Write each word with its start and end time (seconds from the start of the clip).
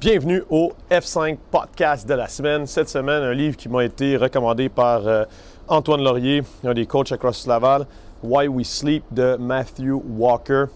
Bienvenue 0.00 0.44
au 0.48 0.72
F5 0.88 1.38
podcast 1.50 2.08
de 2.08 2.14
la 2.14 2.28
semaine. 2.28 2.68
Cette 2.68 2.88
semaine, 2.88 3.20
un 3.20 3.34
livre 3.34 3.56
qui 3.56 3.68
m'a 3.68 3.84
été 3.84 4.16
recommandé 4.16 4.68
par 4.68 5.04
euh, 5.08 5.24
Antoine 5.66 6.04
Laurier, 6.04 6.44
un 6.62 6.72
des 6.72 6.86
coachs 6.86 7.10
à 7.10 7.16
Cross 7.16 7.48
Laval, 7.48 7.84
Why 8.22 8.46
We 8.46 8.64
Sleep 8.64 9.02
de 9.10 9.36
Matthew 9.40 10.00
Walker. 10.16 10.66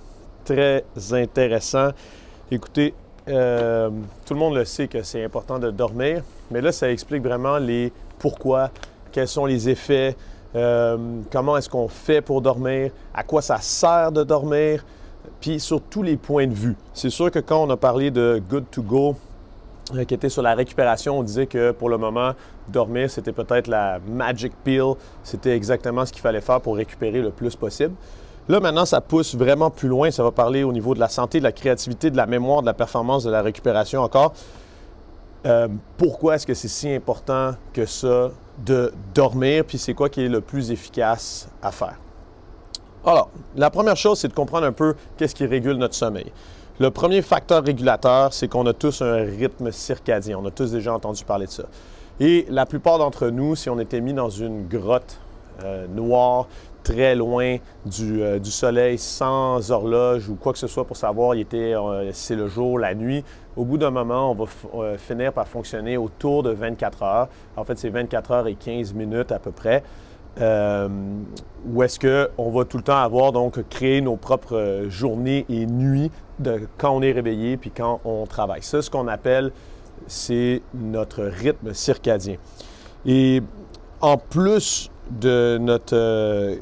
Très 0.44 0.82
intéressant. 1.12 1.90
Écoutez, 2.50 2.94
euh, 3.28 3.90
tout 4.26 4.34
le 4.34 4.40
monde 4.40 4.56
le 4.56 4.64
sait 4.64 4.88
que 4.88 5.04
c'est 5.04 5.22
important 5.22 5.60
de 5.60 5.70
dormir, 5.70 6.24
mais 6.50 6.60
là, 6.60 6.72
ça 6.72 6.90
explique 6.90 7.22
vraiment 7.22 7.58
les 7.58 7.92
pourquoi, 8.18 8.70
quels 9.12 9.28
sont 9.28 9.46
les 9.46 9.68
effets, 9.68 10.16
euh, 10.56 10.98
comment 11.30 11.56
est-ce 11.56 11.68
qu'on 11.68 11.86
fait 11.86 12.22
pour 12.22 12.42
dormir, 12.42 12.90
à 13.14 13.22
quoi 13.22 13.40
ça 13.40 13.58
sert 13.60 14.10
de 14.10 14.24
dormir 14.24 14.84
puis 15.40 15.60
sur 15.60 15.80
tous 15.80 16.02
les 16.02 16.16
points 16.16 16.46
de 16.46 16.54
vue. 16.54 16.76
C'est 16.94 17.10
sûr 17.10 17.30
que 17.30 17.38
quand 17.38 17.62
on 17.62 17.70
a 17.70 17.76
parlé 17.76 18.10
de 18.10 18.42
Good 18.48 18.64
to 18.70 18.82
Go, 18.82 19.16
euh, 19.94 20.04
qui 20.04 20.14
était 20.14 20.28
sur 20.28 20.42
la 20.42 20.54
récupération, 20.54 21.18
on 21.18 21.22
disait 21.22 21.46
que 21.46 21.72
pour 21.72 21.88
le 21.88 21.98
moment, 21.98 22.32
dormir, 22.68 23.10
c'était 23.10 23.32
peut-être 23.32 23.66
la 23.66 23.98
magic 24.06 24.52
pill, 24.64 24.94
c'était 25.22 25.56
exactement 25.56 26.06
ce 26.06 26.12
qu'il 26.12 26.22
fallait 26.22 26.40
faire 26.40 26.60
pour 26.60 26.76
récupérer 26.76 27.20
le 27.20 27.30
plus 27.30 27.56
possible. 27.56 27.94
Là, 28.48 28.58
maintenant, 28.60 28.84
ça 28.84 29.00
pousse 29.00 29.34
vraiment 29.36 29.70
plus 29.70 29.88
loin. 29.88 30.10
Ça 30.10 30.22
va 30.22 30.32
parler 30.32 30.64
au 30.64 30.72
niveau 30.72 30.94
de 30.94 31.00
la 31.00 31.08
santé, 31.08 31.38
de 31.38 31.44
la 31.44 31.52
créativité, 31.52 32.10
de 32.10 32.16
la 32.16 32.26
mémoire, 32.26 32.60
de 32.60 32.66
la 32.66 32.74
performance, 32.74 33.22
de 33.24 33.30
la 33.30 33.42
récupération 33.42 34.00
encore. 34.00 34.32
Euh, 35.46 35.68
pourquoi 35.96 36.36
est-ce 36.36 36.46
que 36.46 36.54
c'est 36.54 36.68
si 36.68 36.92
important 36.92 37.52
que 37.72 37.86
ça 37.86 38.30
de 38.64 38.92
dormir, 39.14 39.64
puis 39.64 39.78
c'est 39.78 39.94
quoi 39.94 40.08
qui 40.08 40.22
est 40.22 40.28
le 40.28 40.40
plus 40.40 40.70
efficace 40.70 41.48
à 41.62 41.70
faire? 41.70 41.98
Alors, 43.04 43.30
la 43.56 43.68
première 43.68 43.96
chose, 43.96 44.20
c'est 44.20 44.28
de 44.28 44.32
comprendre 44.32 44.64
un 44.64 44.72
peu 44.72 44.94
qu'est-ce 45.16 45.34
qui 45.34 45.44
régule 45.44 45.76
notre 45.76 45.94
sommeil. 45.94 46.30
Le 46.78 46.90
premier 46.90 47.20
facteur 47.20 47.64
régulateur, 47.64 48.32
c'est 48.32 48.46
qu'on 48.46 48.64
a 48.66 48.72
tous 48.72 49.02
un 49.02 49.16
rythme 49.24 49.72
circadien. 49.72 50.38
On 50.40 50.46
a 50.46 50.52
tous 50.52 50.70
déjà 50.70 50.94
entendu 50.94 51.24
parler 51.24 51.46
de 51.46 51.50
ça. 51.50 51.64
Et 52.20 52.46
la 52.48 52.64
plupart 52.64 52.98
d'entre 52.98 53.28
nous, 53.28 53.56
si 53.56 53.68
on 53.68 53.80
était 53.80 54.00
mis 54.00 54.12
dans 54.12 54.30
une 54.30 54.68
grotte 54.68 55.18
euh, 55.64 55.86
noire, 55.88 56.46
très 56.84 57.16
loin 57.16 57.56
euh, 58.00 58.38
du, 58.38 58.50
soleil, 58.50 58.98
sans 58.98 59.70
horloge 59.72 60.28
ou 60.28 60.36
quoi 60.36 60.52
que 60.52 60.58
ce 60.58 60.66
soit 60.68 60.84
pour 60.84 60.96
savoir 60.96 61.34
il 61.34 61.40
était, 61.42 61.74
euh, 61.74 62.10
c'est 62.12 62.36
le 62.36 62.46
jour, 62.46 62.78
la 62.78 62.94
nuit, 62.94 63.24
au 63.56 63.64
bout 63.64 63.78
d'un 63.78 63.90
moment, 63.90 64.30
on 64.30 64.34
va 64.34 64.96
finir 64.96 65.32
par 65.32 65.46
fonctionner 65.48 65.96
autour 65.96 66.42
de 66.42 66.50
24 66.50 67.02
heures. 67.02 67.28
En 67.56 67.64
fait, 67.64 67.78
c'est 67.78 67.90
24 67.90 68.30
heures 68.30 68.46
et 68.46 68.54
15 68.54 68.94
minutes 68.94 69.32
à 69.32 69.38
peu 69.38 69.50
près. 69.50 69.82
Euh, 70.40 70.88
où 71.66 71.82
est-ce 71.82 72.00
qu'on 72.00 72.50
va 72.50 72.64
tout 72.64 72.76
le 72.76 72.82
temps 72.82 72.96
avoir, 72.96 73.32
donc, 73.32 73.68
créer 73.68 74.00
nos 74.00 74.16
propres 74.16 74.86
journées 74.88 75.44
et 75.48 75.66
nuits 75.66 76.10
de 76.38 76.66
quand 76.78 76.90
on 76.90 77.02
est 77.02 77.12
réveillé 77.12 77.56
puis 77.56 77.70
quand 77.70 78.00
on 78.04 78.26
travaille. 78.26 78.62
Ça, 78.62 78.82
ce 78.82 78.90
qu'on 78.90 79.08
appelle, 79.08 79.52
c'est 80.06 80.62
notre 80.74 81.22
rythme 81.24 81.74
circadien. 81.74 82.36
Et 83.06 83.42
en 84.00 84.16
plus 84.16 84.90
de 85.10 85.58
notre 85.60 85.96
euh, 85.96 86.56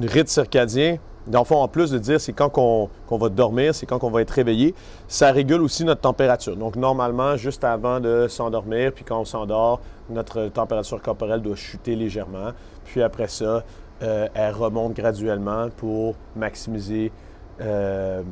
rythme 0.00 0.28
circadien, 0.28 0.98
dans 1.26 1.44
fond, 1.44 1.56
en 1.56 1.68
plus 1.68 1.90
de 1.90 1.98
dire 1.98 2.20
c'est 2.20 2.32
quand 2.32 2.48
qu'on 2.48 2.88
va 3.10 3.28
dormir, 3.28 3.74
c'est 3.74 3.86
quand 3.86 4.02
on 4.04 4.10
va 4.10 4.22
être 4.22 4.30
réveillé, 4.30 4.74
ça 5.08 5.30
régule 5.32 5.60
aussi 5.60 5.84
notre 5.84 6.00
température. 6.00 6.56
Donc, 6.56 6.76
normalement, 6.76 7.36
juste 7.36 7.64
avant 7.64 8.00
de 8.00 8.26
s'endormir, 8.28 8.92
puis 8.92 9.04
quand 9.04 9.20
on 9.20 9.24
s'endort, 9.24 9.80
notre 10.08 10.48
température 10.48 11.00
corporelle 11.00 11.42
doit 11.42 11.56
chuter 11.56 11.94
légèrement. 11.94 12.50
Puis 12.84 13.02
après 13.02 13.28
ça, 13.28 13.64
euh, 14.02 14.28
elle 14.34 14.54
remonte 14.54 14.94
graduellement 14.94 15.68
pour 15.76 16.14
maximiser, 16.34 17.12
euh, 17.60 18.22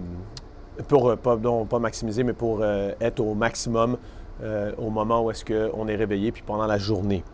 pour, 0.89 1.11
euh, 1.11 1.17
pas, 1.17 1.37
pas 1.69 1.79
maximiser, 1.79 2.25
mais 2.25 2.33
pour 2.33 2.65
être 2.65 3.21
au 3.21 3.35
maximum 3.35 3.97
au 4.79 4.91
moment 4.91 5.23
où 5.23 5.33
est-ce 5.33 5.45
qu'on 5.45 5.89
est 5.89 5.97
réveillé, 5.97 6.31
puis 6.31 6.45
pendant 6.47 6.67
la 6.67 6.79
journée. 6.79 7.25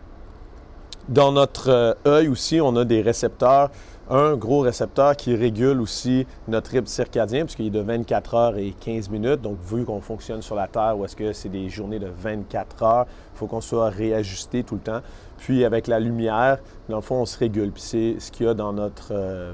Dans 1.07 1.31
notre 1.31 1.95
œil 2.07 2.27
aussi, 2.27 2.59
on 2.59 2.75
a 2.77 2.83
des 2.83 3.03
récepteurs 3.03 3.69
un 4.09 4.35
gros 4.35 4.59
récepteur 4.59 5.15
qui 5.15 5.35
régule 5.35 5.81
aussi 5.81 6.27
notre 6.47 6.71
rythme 6.71 6.85
circadien, 6.85 7.43
puisqu'il 7.45 7.67
est 7.67 7.71
de 7.71 7.79
24 7.79 8.33
heures 8.35 8.57
et 8.57 8.73
15 8.79 9.09
minutes. 9.09 9.41
Donc, 9.41 9.57
vu 9.59 9.83
qu'on 9.85 10.01
fonctionne 10.01 10.41
sur 10.41 10.55
la 10.55 10.67
Terre, 10.67 10.97
où 10.97 11.05
est-ce 11.05 11.15
que 11.15 11.33
c'est 11.33 11.49
des 11.49 11.69
journées 11.69 11.99
de 11.99 12.07
24 12.07 12.83
heures, 12.83 13.05
il 13.33 13.37
faut 13.37 13.47
qu'on 13.47 13.61
soit 13.61 13.89
réajusté 13.89 14.63
tout 14.63 14.75
le 14.75 14.81
temps. 14.81 15.01
Puis, 15.37 15.65
avec 15.65 15.87
la 15.87 15.99
lumière, 15.99 16.59
dans 16.87 16.97
le 16.97 17.01
fond, 17.01 17.15
on 17.15 17.25
se 17.25 17.37
régule. 17.37 17.71
Puis, 17.71 17.81
c'est 17.81 18.15
ce 18.19 18.31
qu'il 18.31 18.45
y 18.45 18.49
a 18.49 18.53
dans 18.53 18.73
notre, 18.73 19.11
euh, 19.11 19.53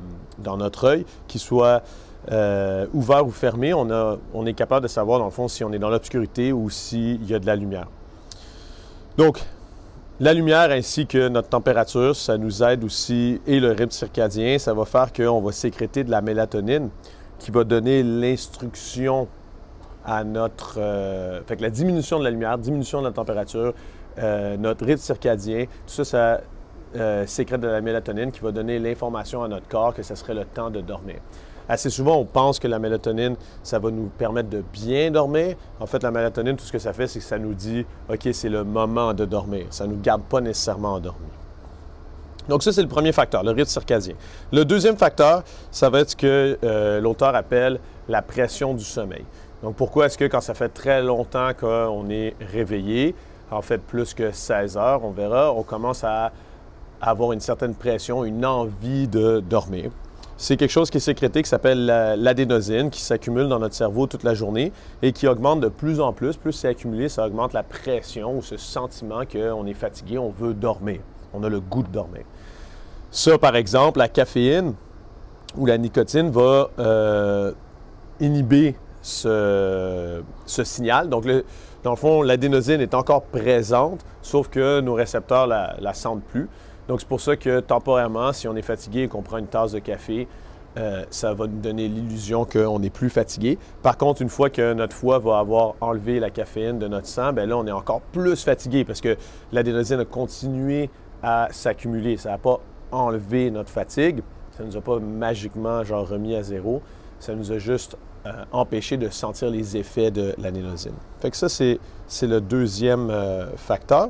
œil, 0.84 1.06
qu'il 1.28 1.41
soit 1.41 1.81
euh, 2.31 2.85
ouvert 2.94 3.25
ou 3.25 3.31
fermé. 3.31 3.73
On, 3.73 3.88
on 4.34 4.45
est 4.45 4.53
capable 4.53 4.84
de 4.84 4.88
savoir, 4.90 5.19
dans 5.19 5.25
le 5.25 5.31
fond, 5.31 5.47
si 5.47 5.63
on 5.63 5.72
est 5.72 5.79
dans 5.79 5.90
l'obscurité 5.90 6.51
ou 6.51 6.69
s'il 6.69 7.25
y 7.25 7.34
a 7.34 7.40
de 7.40 7.45
la 7.45 7.56
lumière. 7.56 7.88
Donc, 9.17 9.41
la 10.21 10.35
lumière 10.35 10.69
ainsi 10.69 11.07
que 11.07 11.29
notre 11.29 11.49
température, 11.49 12.15
ça 12.15 12.37
nous 12.37 12.61
aide 12.61 12.83
aussi, 12.83 13.41
et 13.47 13.59
le 13.59 13.71
rythme 13.71 13.89
circadien, 13.89 14.59
ça 14.59 14.71
va 14.71 14.85
faire 14.85 15.11
qu'on 15.11 15.41
va 15.41 15.51
sécréter 15.51 16.03
de 16.03 16.11
la 16.11 16.21
mélatonine 16.21 16.91
qui 17.39 17.49
va 17.49 17.63
donner 17.63 18.03
l'instruction 18.03 19.27
à 20.05 20.23
notre... 20.23 20.75
Euh, 20.77 21.41
fait 21.47 21.57
que 21.57 21.63
la 21.63 21.71
diminution 21.71 22.19
de 22.19 22.23
la 22.23 22.29
lumière, 22.29 22.59
diminution 22.59 22.99
de 23.01 23.07
la 23.07 23.11
température, 23.11 23.73
euh, 24.19 24.57
notre 24.57 24.85
rythme 24.85 25.01
circadien, 25.01 25.65
tout 25.65 26.03
ça, 26.03 26.05
ça 26.05 26.41
euh, 26.95 27.25
sécrète 27.25 27.61
de 27.61 27.67
la 27.67 27.81
mélatonine 27.81 28.31
qui 28.31 28.41
va 28.41 28.51
donner 28.51 28.77
l'information 28.77 29.41
à 29.41 29.47
notre 29.47 29.67
corps 29.67 29.95
que 29.95 30.03
ce 30.03 30.13
serait 30.13 30.35
le 30.35 30.45
temps 30.45 30.69
de 30.69 30.81
dormir. 30.81 31.15
Assez 31.71 31.89
souvent, 31.89 32.17
on 32.17 32.25
pense 32.25 32.59
que 32.59 32.67
la 32.67 32.79
mélatonine, 32.79 33.37
ça 33.63 33.79
va 33.79 33.91
nous 33.91 34.07
permettre 34.17 34.49
de 34.49 34.61
bien 34.73 35.09
dormir. 35.09 35.55
En 35.79 35.85
fait, 35.85 36.03
la 36.03 36.11
mélatonine, 36.11 36.57
tout 36.57 36.65
ce 36.65 36.71
que 36.73 36.79
ça 36.79 36.91
fait, 36.91 37.07
c'est 37.07 37.19
que 37.19 37.25
ça 37.25 37.39
nous 37.39 37.53
dit, 37.53 37.85
OK, 38.09 38.27
c'est 38.33 38.49
le 38.49 38.65
moment 38.65 39.13
de 39.13 39.23
dormir. 39.23 39.67
Ça 39.69 39.87
ne 39.87 39.93
nous 39.93 40.01
garde 40.01 40.21
pas 40.23 40.41
nécessairement 40.41 40.95
endormis. 40.95 41.31
Donc 42.49 42.61
ça, 42.61 42.73
c'est 42.73 42.81
le 42.81 42.89
premier 42.89 43.13
facteur, 43.13 43.41
le 43.41 43.51
rythme 43.51 43.69
circadien. 43.69 44.15
Le 44.51 44.65
deuxième 44.65 44.97
facteur, 44.97 45.43
ça 45.71 45.89
va 45.89 46.01
être 46.01 46.09
ce 46.09 46.15
que 46.17 46.59
euh, 46.61 46.99
l'auteur 46.99 47.33
appelle 47.35 47.79
la 48.09 48.21
pression 48.21 48.73
du 48.73 48.83
sommeil. 48.83 49.23
Donc 49.63 49.77
pourquoi 49.77 50.07
est-ce 50.07 50.17
que 50.17 50.25
quand 50.25 50.41
ça 50.41 50.53
fait 50.53 50.67
très 50.67 51.01
longtemps 51.01 51.51
qu'on 51.57 52.09
est 52.09 52.35
réveillé, 52.51 53.15
en 53.49 53.61
fait 53.61 53.77
plus 53.77 54.13
que 54.13 54.33
16 54.33 54.75
heures, 54.75 55.05
on 55.05 55.11
verra, 55.11 55.53
on 55.53 55.63
commence 55.63 56.03
à 56.03 56.33
avoir 56.99 57.31
une 57.31 57.39
certaine 57.39 57.75
pression, 57.75 58.25
une 58.25 58.45
envie 58.45 59.07
de 59.07 59.39
dormir 59.39 59.89
c'est 60.41 60.57
quelque 60.57 60.72
chose 60.72 60.90
qui 60.90 60.97
est 60.97 61.02
sécrété 61.02 61.44
qui 61.44 61.50
s'appelle 61.50 61.85
l'adénosine, 61.85 62.90
qui 62.90 63.00
s'accumule 63.00 63.47
dans 63.47 63.59
notre 63.59 63.75
cerveau 63.75 64.07
toute 64.07 64.24
la 64.24 64.34
journée 64.34 64.74
et 65.03 65.12
qui 65.12 65.28
augmente 65.28 65.59
de 65.59 65.68
plus 65.68 66.00
en 66.00 66.13
plus. 66.13 66.35
Plus 66.35 66.52
c'est 66.52 66.68
accumulé, 66.68 67.09
ça 67.09 67.28
augmente 67.28 67.53
la 67.53 67.62
pression 67.62 68.38
ou 68.38 68.41
ce 68.41 68.57
sentiment 68.57 69.22
qu'on 69.31 69.68
est 69.68 69.75
fatigué, 69.75 70.18
on 70.18 70.31
veut 70.31 70.56
dormir. 70.56 71.02
On 71.35 71.44
a 71.44 71.50
le 71.50 71.59
goût 71.59 71.84
de 71.84 71.90
dormir. 71.90 72.24
Ça, 73.12 73.38
par 73.38 73.56
exemple, 73.56 74.00
la 74.00 74.07
caféine 74.07 74.74
ou 75.56 75.68
la 75.68 75.78
nicotine 75.78 76.31
va 76.31 76.72
euh, 76.79 77.52
inhiber 78.19 78.75
ce, 79.03 80.23
signal. 80.47 81.08
Donc, 81.08 81.28
dans 81.84 81.91
le 81.91 81.96
fond, 81.96 82.23
l'adénosine 82.23 82.81
est 82.81 82.96
encore 82.96 83.22
présente, 83.22 84.03
sauf 84.23 84.47
que 84.47 84.81
nos 84.81 84.96
récepteurs 84.96 85.46
la, 85.46 85.75
la 85.79 85.94
sentent 85.94 86.23
plus. 86.23 86.50
Donc, 86.91 87.00
c'est 87.00 87.07
pour 87.07 87.22
ça 87.22 87.38
que 87.38 87.62
temporairement, 87.62 88.34
si 88.34 88.50
on 88.50 88.56
est 88.57 88.62
fatigué 88.62 89.03
et 89.03 89.07
qu'on 89.07 89.22
prend 89.22 89.38
une 89.38 89.47
tasse 89.47 89.72
de 89.72 89.79
café, 89.79 90.28
euh, 90.75 91.06
ça 91.09 91.34
va 91.34 91.47
nous 91.47 91.62
donner 91.62 91.88
l'illusion 91.88 92.44
qu'on 92.44 92.79
n'est 92.79 92.90
plus 92.90 93.09
fatigué. 93.09 93.57
Par 93.81 93.96
contre, 93.96 94.22
une 94.22 94.28
fois 94.28 94.50
que 94.50 94.74
notre 94.74 94.94
foie 94.94 95.18
va 95.18 95.40
avoir 95.40 95.75
enlevé 95.79 96.19
la 96.19 96.29
caféine 96.29 96.79
de 96.79 96.90
notre 96.90 97.07
sang, 97.07 97.31
bien 97.31 97.46
là, 97.46 97.57
on 97.57 97.66
est 97.66 97.72
encore 97.72 98.02
plus 98.02 98.44
fatigué 98.44 98.84
parce 98.84 99.00
que 99.00 99.16
l'adénosine 99.53 100.02
a 100.02 100.03
continué 100.03 100.90
à 101.24 101.47
s'accumuler. 101.52 102.18
Ça 102.18 102.31
n'a 102.31 102.38
pas 102.38 102.59
enlevé 102.91 103.52
notre 103.52 103.69
fatigue. 103.69 104.22
Ça 104.58 104.63
ne 104.63 104.68
nous 104.68 104.75
a 104.75 104.81
pas 104.81 105.00
magiquement 105.00 105.85
genre 105.85 106.06
remis 106.06 106.35
à 106.35 106.44
zéro. 106.44 106.81
Ça 107.19 107.34
nous 107.35 107.53
a 107.53 107.58
juste 107.58 107.96
euh, 108.25 108.31
empêché 108.52 108.97
de 108.97 109.08
sentir 109.08 109.50
les 109.50 109.78
effets 109.78 110.12
de 110.12 110.35
l'adénosine. 110.38 110.96
Fait 111.22 111.31
que 111.31 111.38
ça, 111.38 111.47
c'est 111.47 111.79
le 112.28 112.41
deuxième 112.41 113.09
euh, 113.09 113.46
facteur. 113.55 114.09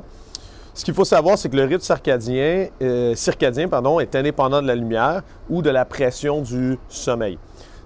Ce 0.74 0.86
qu'il 0.86 0.94
faut 0.94 1.04
savoir, 1.04 1.36
c'est 1.36 1.50
que 1.50 1.56
le 1.56 1.64
rythme 1.64 1.82
circadien, 1.82 2.68
euh, 2.80 3.14
circadien 3.14 3.68
pardon, 3.68 4.00
est 4.00 4.14
indépendant 4.14 4.62
de 4.62 4.66
la 4.66 4.74
lumière 4.74 5.22
ou 5.50 5.60
de 5.60 5.68
la 5.68 5.84
pression 5.84 6.40
du 6.40 6.78
sommeil. 6.88 7.38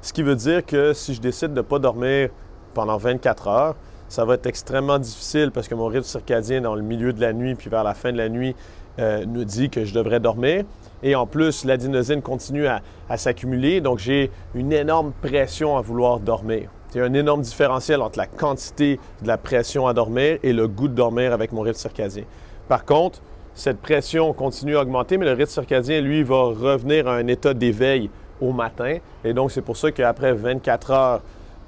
Ce 0.02 0.12
qui 0.12 0.22
veut 0.22 0.36
dire 0.36 0.64
que 0.64 0.92
si 0.92 1.14
je 1.14 1.20
décide 1.20 1.48
de 1.48 1.56
ne 1.56 1.62
pas 1.62 1.80
dormir 1.80 2.30
pendant 2.74 2.96
24 2.96 3.48
heures, 3.48 3.74
ça 4.08 4.24
va 4.24 4.34
être 4.34 4.46
extrêmement 4.46 5.00
difficile 5.00 5.50
parce 5.50 5.66
que 5.66 5.74
mon 5.74 5.86
rythme 5.86 6.04
circadien 6.04 6.60
dans 6.60 6.76
le 6.76 6.82
milieu 6.82 7.12
de 7.12 7.20
la 7.20 7.32
nuit 7.32 7.56
puis 7.56 7.68
vers 7.68 7.82
la 7.82 7.94
fin 7.94 8.12
de 8.12 8.18
la 8.18 8.28
nuit 8.28 8.54
euh, 9.00 9.24
nous 9.26 9.44
dit 9.44 9.68
que 9.68 9.84
je 9.84 9.92
devrais 9.92 10.20
dormir. 10.20 10.64
Et 11.02 11.16
en 11.16 11.26
plus, 11.26 11.64
l'adénosine 11.64 12.22
continue 12.22 12.68
à, 12.68 12.82
à 13.08 13.16
s'accumuler, 13.16 13.80
donc 13.80 13.98
j'ai 13.98 14.30
une 14.54 14.72
énorme 14.72 15.12
pression 15.22 15.76
à 15.76 15.80
vouloir 15.80 16.20
dormir. 16.20 16.70
Il 16.94 16.98
y 16.98 17.00
a 17.00 17.04
un 17.04 17.14
énorme 17.14 17.42
différentiel 17.42 18.00
entre 18.00 18.16
la 18.16 18.26
quantité 18.26 19.00
de 19.22 19.26
la 19.26 19.36
pression 19.38 19.88
à 19.88 19.92
dormir 19.92 20.38
et 20.44 20.52
le 20.52 20.68
goût 20.68 20.86
de 20.86 20.94
dormir 20.94 21.32
avec 21.32 21.50
mon 21.50 21.62
rythme 21.62 21.80
circadien. 21.80 22.22
Par 22.68 22.84
contre, 22.84 23.20
cette 23.54 23.80
pression 23.80 24.32
continue 24.32 24.76
à 24.76 24.82
augmenter, 24.82 25.18
mais 25.18 25.24
le 25.24 25.32
rythme 25.32 25.50
circadien, 25.50 26.00
lui, 26.00 26.22
va 26.22 26.42
revenir 26.44 27.08
à 27.08 27.16
un 27.16 27.26
état 27.26 27.54
d'éveil 27.54 28.10
au 28.40 28.52
matin. 28.52 28.98
Et 29.24 29.32
donc, 29.32 29.50
c'est 29.50 29.62
pour 29.62 29.76
ça 29.76 29.92
qu'après 29.92 30.32
24 30.34 30.90
heures 30.90 31.22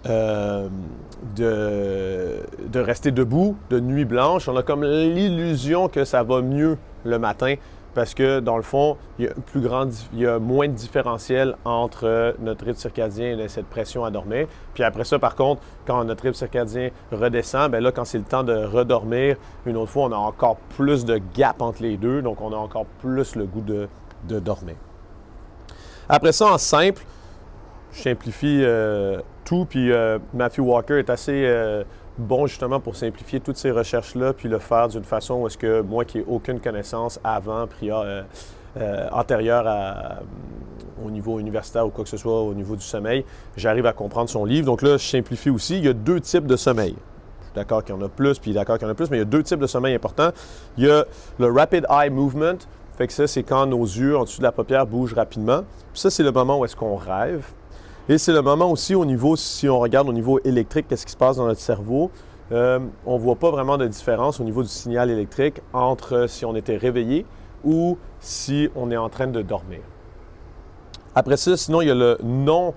euh, 0.06 0.68
de 1.36 2.80
rester 2.80 3.10
debout 3.10 3.56
de 3.70 3.80
nuit 3.80 4.04
blanche. 4.04 4.48
On 4.48 4.56
a 4.56 4.62
comme 4.62 4.84
l'illusion 4.84 5.88
que 5.88 6.04
ça 6.04 6.22
va 6.22 6.42
mieux 6.42 6.76
le 7.04 7.18
matin 7.18 7.54
parce 7.94 8.14
que 8.14 8.40
dans 8.40 8.56
le 8.56 8.62
fond, 8.62 8.96
il 9.18 9.30
y 10.14 10.26
a, 10.26 10.38
moins 10.38 10.68
de 10.68 10.72
différentiel 10.72 11.56
entre 11.64 12.06
euh, 12.06 12.32
notre 12.38 12.64
rythme 12.64 12.78
circadien 12.78 13.38
et 13.38 13.48
cette 13.48 13.66
pression 13.66 14.04
à 14.04 14.10
dormir. 14.10 14.46
Puis 14.74 14.82
après 14.82 15.04
ça, 15.04 15.18
par 15.18 15.34
contre, 15.34 15.62
quand 15.86 16.04
notre 16.04 16.22
rythme 16.22 16.36
circadien 16.36 16.90
redescend, 17.10 17.70
bien 17.70 17.80
là, 17.80 17.92
quand 17.92 18.04
c'est 18.04 18.18
le 18.18 18.24
temps 18.24 18.44
de 18.44 18.54
redormir, 18.54 19.36
une 19.66 19.76
autre 19.76 19.90
fois, 19.90 20.04
on 20.04 20.12
a 20.12 20.16
encore 20.16 20.56
plus 20.76 21.04
de 21.04 21.20
gap 21.34 21.60
entre 21.60 21.82
les 21.82 21.96
deux, 21.96 22.22
donc 22.22 22.40
on 22.40 22.52
a 22.52 22.56
encore 22.56 22.86
plus 23.00 23.36
le 23.36 23.46
goût 23.46 23.62
de, 23.62 23.88
dormir. 24.40 24.76
Après 26.08 26.32
ça, 26.32 26.52
en 26.52 26.58
simple, 26.58 27.02
je 27.92 28.02
simplifie 28.02 28.60
euh, 28.62 29.20
tout, 29.44 29.66
puis 29.68 29.92
euh, 29.92 30.18
Matthew 30.34 30.60
Walker 30.60 30.98
est 30.98 31.10
assez 31.10 31.44
bon 32.18 32.46
justement 32.46 32.80
pour 32.80 32.96
simplifier 32.96 33.40
toutes 33.40 33.56
ces 33.56 33.70
recherches-là, 33.70 34.32
puis 34.32 34.48
le 34.48 34.58
faire 34.58 34.88
d'une 34.88 35.04
façon 35.04 35.34
où 35.34 35.46
est-ce 35.46 35.58
que 35.58 35.80
moi 35.80 36.04
qui 36.04 36.18
n'ai 36.18 36.24
aucune 36.26 36.60
connaissance 36.60 37.20
avant, 37.24 37.66
prior, 37.66 38.02
euh, 38.02 38.22
euh, 38.76 39.08
antérieure 39.12 39.66
à, 39.66 40.20
au 41.04 41.10
niveau 41.10 41.38
universitaire 41.38 41.86
ou 41.86 41.90
quoi 41.90 42.04
que 42.04 42.10
ce 42.10 42.16
soit 42.16 42.42
au 42.42 42.54
niveau 42.54 42.76
du 42.76 42.84
sommeil, 42.84 43.24
j'arrive 43.56 43.86
à 43.86 43.92
comprendre 43.92 44.28
son 44.28 44.44
livre. 44.44 44.66
Donc 44.66 44.82
là, 44.82 44.96
je 44.96 45.06
simplifie 45.06 45.50
aussi. 45.50 45.78
Il 45.78 45.84
y 45.84 45.88
a 45.88 45.92
deux 45.92 46.20
types 46.20 46.46
de 46.46 46.56
sommeil. 46.56 46.94
Je 47.40 47.44
suis 47.46 47.54
d'accord 47.54 47.84
qu'il 47.84 47.94
y 47.94 47.98
en 47.98 48.02
a 48.02 48.08
plus, 48.08 48.38
puis 48.38 48.52
d'accord 48.52 48.78
qu'il 48.78 48.86
y 48.86 48.88
en 48.88 48.92
a 48.92 48.96
plus, 48.96 49.10
mais 49.10 49.16
il 49.16 49.20
y 49.20 49.22
a 49.22 49.26
deux 49.26 49.42
types 49.42 49.60
de 49.60 49.66
sommeil 49.66 49.94
importants. 49.94 50.30
Il 50.76 50.84
y 50.84 50.90
a 50.90 51.04
le 51.38 51.52
rapid 51.52 51.86
eye 51.88 52.10
movement. 52.10 52.58
Fait 52.96 53.06
que 53.06 53.12
ça, 53.12 53.26
c'est 53.26 53.44
quand 53.44 53.64
nos 53.66 53.84
yeux 53.84 54.16
en 54.18 54.24
dessous 54.24 54.38
de 54.38 54.42
la 54.42 54.52
paupière 54.52 54.86
bougent 54.86 55.14
rapidement. 55.14 55.62
Puis 55.92 56.00
ça, 56.00 56.10
c'est 56.10 56.24
le 56.24 56.32
moment 56.32 56.58
où 56.58 56.64
est-ce 56.64 56.76
qu'on 56.76 56.96
rêve. 56.96 57.44
Et 58.10 58.16
c'est 58.16 58.32
le 58.32 58.40
moment 58.40 58.70
aussi 58.70 58.94
au 58.94 59.04
niveau, 59.04 59.36
si 59.36 59.68
on 59.68 59.78
regarde 59.78 60.08
au 60.08 60.14
niveau 60.14 60.40
électrique, 60.42 60.86
qu'est-ce 60.88 61.04
qui 61.04 61.12
se 61.12 61.16
passe 61.16 61.36
dans 61.36 61.46
notre 61.46 61.60
cerveau? 61.60 62.10
Euh, 62.52 62.78
on 63.04 63.18
ne 63.18 63.22
voit 63.22 63.36
pas 63.36 63.50
vraiment 63.50 63.76
de 63.76 63.86
différence 63.86 64.40
au 64.40 64.44
niveau 64.44 64.62
du 64.62 64.70
signal 64.70 65.10
électrique 65.10 65.60
entre 65.74 66.26
si 66.26 66.46
on 66.46 66.56
était 66.56 66.78
réveillé 66.78 67.26
ou 67.64 67.98
si 68.18 68.70
on 68.74 68.90
est 68.90 68.96
en 68.96 69.10
train 69.10 69.26
de 69.26 69.42
dormir. 69.42 69.80
Après 71.14 71.36
ça, 71.36 71.54
sinon, 71.58 71.82
il 71.82 71.88
y 71.88 71.90
a 71.90 71.94
le 71.94 72.16
non 72.24 72.72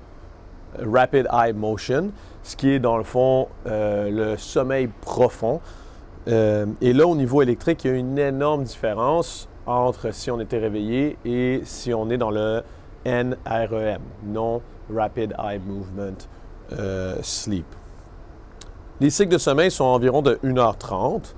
rapid 0.77 1.25
eye 1.31 1.53
motion, 1.53 2.11
ce 2.43 2.57
qui 2.57 2.71
est 2.71 2.79
dans 2.79 2.97
le 2.97 3.05
fond 3.05 3.47
euh, 3.67 4.33
le 4.33 4.37
sommeil 4.37 4.89
profond. 4.99 5.61
Euh, 6.27 6.65
et 6.81 6.91
là, 6.91 7.07
au 7.07 7.15
niveau 7.15 7.41
électrique, 7.41 7.85
il 7.85 7.91
y 7.91 7.93
a 7.93 7.97
une 7.97 8.19
énorme 8.19 8.63
différence 8.63 9.47
entre 9.65 10.13
si 10.13 10.29
on 10.29 10.41
était 10.41 10.59
réveillé 10.59 11.17
et 11.23 11.61
si 11.63 11.93
on 11.93 12.09
est 12.09 12.17
dans 12.17 12.31
le 12.31 12.63
NREM, 13.05 14.01
non 14.25 14.61
Rapid 14.93 15.33
Eye 15.39 15.59
Movement 15.59 16.27
euh, 16.73 17.17
Sleep. 17.21 17.65
Les 18.99 19.09
cycles 19.09 19.31
de 19.31 19.37
sommeil 19.37 19.71
sont 19.71 19.85
environ 19.85 20.21
de 20.21 20.35
1h30 20.43 21.33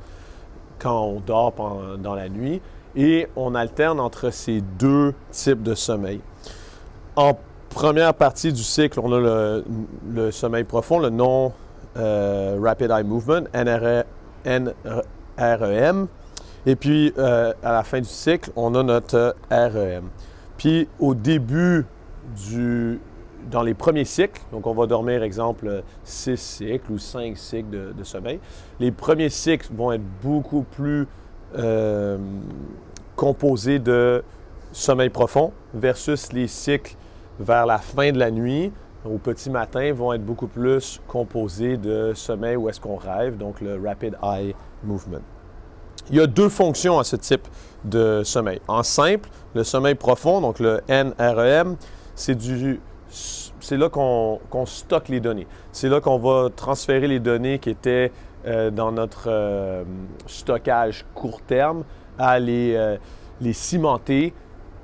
quand 0.79 1.03
on 1.03 1.19
dort 1.19 1.53
pendant, 1.53 1.97
dans 1.97 2.15
la 2.15 2.29
nuit 2.29 2.61
et 2.95 3.27
on 3.35 3.55
alterne 3.55 3.99
entre 3.99 4.29
ces 4.31 4.61
deux 4.61 5.13
types 5.31 5.63
de 5.63 5.75
sommeil. 5.75 6.21
En 7.15 7.37
première 7.69 8.13
partie 8.13 8.51
du 8.53 8.63
cycle, 8.63 8.99
on 8.99 9.11
a 9.11 9.61
le, 10.13 10.31
sommeil 10.31 10.63
profond, 10.63 10.99
le 10.99 11.09
non 11.09 11.53
euh, 11.97 12.57
Rapid 12.61 12.91
Eye 12.91 13.03
Movement, 13.03 13.43
NREM. 13.53 14.03
Et 16.65 16.75
puis, 16.75 17.13
euh, 17.17 17.53
à 17.63 17.71
la 17.73 17.83
fin 17.83 17.99
du 17.99 18.07
cycle, 18.07 18.51
on 18.55 18.73
a 18.75 18.83
notre 18.83 19.35
REM. 19.51 20.09
Puis, 20.57 20.87
au 20.99 21.13
début 21.13 21.85
du, 22.47 22.99
dans 23.49 23.61
les 23.61 23.73
premiers 23.73 24.05
cycles, 24.05 24.41
donc 24.51 24.67
on 24.67 24.73
va 24.73 24.85
dormir, 24.85 25.23
exemple, 25.23 25.83
six 26.03 26.37
cycles 26.37 26.91
ou 26.91 26.97
cinq 26.97 27.37
cycles 27.37 27.93
de, 27.95 28.03
sommeil, 28.03 28.39
les 28.79 28.91
premiers 28.91 29.29
cycles 29.29 29.67
vont 29.73 29.91
être 29.91 30.03
beaucoup 30.21 30.63
plus 30.63 31.07
euh, 31.57 32.17
composés 33.15 33.79
de 33.79 34.23
sommeil 34.71 35.09
profond 35.09 35.51
versus 35.73 36.33
les 36.33 36.47
cycles 36.47 36.95
vers 37.39 37.65
la 37.65 37.77
fin 37.77 38.11
de 38.11 38.19
la 38.19 38.31
nuit, 38.31 38.71
au 39.05 39.17
petit 39.17 39.49
matin, 39.49 39.91
vont 39.93 40.13
être 40.13 40.25
beaucoup 40.25 40.47
plus 40.47 41.01
composés 41.07 41.77
de 41.77 42.13
sommeil 42.15 42.55
où 42.55 42.69
est-ce 42.69 42.79
qu'on 42.79 42.95
rêve, 42.95 43.37
donc 43.37 43.59
le 43.61 43.79
rapid 43.83 44.15
eye 44.23 44.55
movement. 44.83 45.21
Il 46.09 46.17
y 46.17 46.19
a 46.19 46.27
deux 46.27 46.49
fonctions 46.49 46.99
à 46.99 47.03
ce 47.03 47.15
type 47.15 47.47
de 47.83 48.21
sommeil. 48.23 48.59
En 48.67 48.83
simple, 48.83 49.29
le 49.55 49.63
sommeil 49.63 49.95
profond, 49.95 50.41
donc 50.41 50.59
le 50.59 50.81
NREM, 50.89 51.75
c'est 52.15 52.35
du 52.35 52.79
c'est 53.13 53.77
là 53.77 53.89
qu'on 53.89 54.39
stocke 54.65 55.09
les 55.09 55.19
données. 55.19 55.47
C'est 55.71 55.89
là 55.89 56.01
qu'on 56.01 56.17
va 56.17 56.49
transférer 56.49 57.07
les 57.07 57.19
données 57.19 57.59
qui 57.59 57.69
étaient 57.69 58.11
euh, 58.45 58.71
dans 58.71 58.91
notre 58.91 59.27
euh, 59.27 59.83
stockage 60.25 61.05
court 61.13 61.41
terme 61.41 61.83
à 62.17 62.39
les, 62.39 62.73
euh, 62.75 62.97
cimenter 63.51 64.33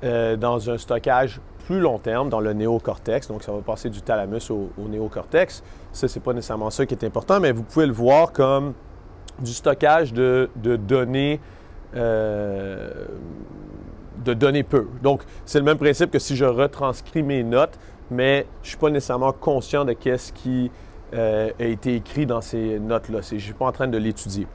dans 0.02 0.70
un 0.70 0.78
stockage 0.78 1.42
plus 1.66 1.78
long 1.78 1.98
terme 1.98 2.30
dans 2.30 2.40
le 2.40 2.54
néocortex. 2.54 3.28
Donc, 3.28 3.42
ça 3.42 3.52
va 3.52 3.58
passer 3.58 3.90
du 3.90 4.00
thalamus 4.00 4.50
au, 4.50 4.70
néocortex. 4.78 5.62
Ça, 5.92 6.08
c'est 6.08 6.20
pas 6.20 6.32
nécessairement 6.32 6.70
ça 6.70 6.86
qui 6.86 6.94
est 6.94 7.04
important, 7.04 7.38
mais 7.38 7.52
vous 7.52 7.64
pouvez 7.64 7.84
le 7.84 7.92
voir 7.92 8.32
comme 8.32 8.72
du 9.40 9.52
stockage 9.52 10.14
de, 10.14 10.48
données 10.56 11.38
de 14.24 14.34
données 14.34 14.62
peu. 14.62 14.86
Donc, 15.02 15.22
c'est 15.44 15.58
le 15.58 15.64
même 15.64 15.78
principe 15.78 16.10
que 16.10 16.18
si 16.18 16.34
je 16.34 16.46
retranscris 16.46 17.22
mes 17.22 17.42
notes, 17.42 17.78
mais 18.10 18.46
je 18.62 18.66
ne 18.66 18.68
suis 18.68 18.76
pas 18.76 18.90
nécessairement 18.90 19.32
conscient 19.32 19.84
de 19.84 19.94
ce 20.16 20.32
qui 20.32 20.70
euh, 21.14 21.50
a 21.58 21.64
été 21.64 21.96
écrit 21.96 22.26
dans 22.26 22.40
ces 22.40 22.78
notes-là. 22.78 23.20
Je 23.28 23.34
ne 23.34 23.40
suis 23.40 23.52
pas 23.52 23.66
en 23.66 23.72
train 23.72 23.88
de 23.88 23.98
l'étudier. 23.98 24.46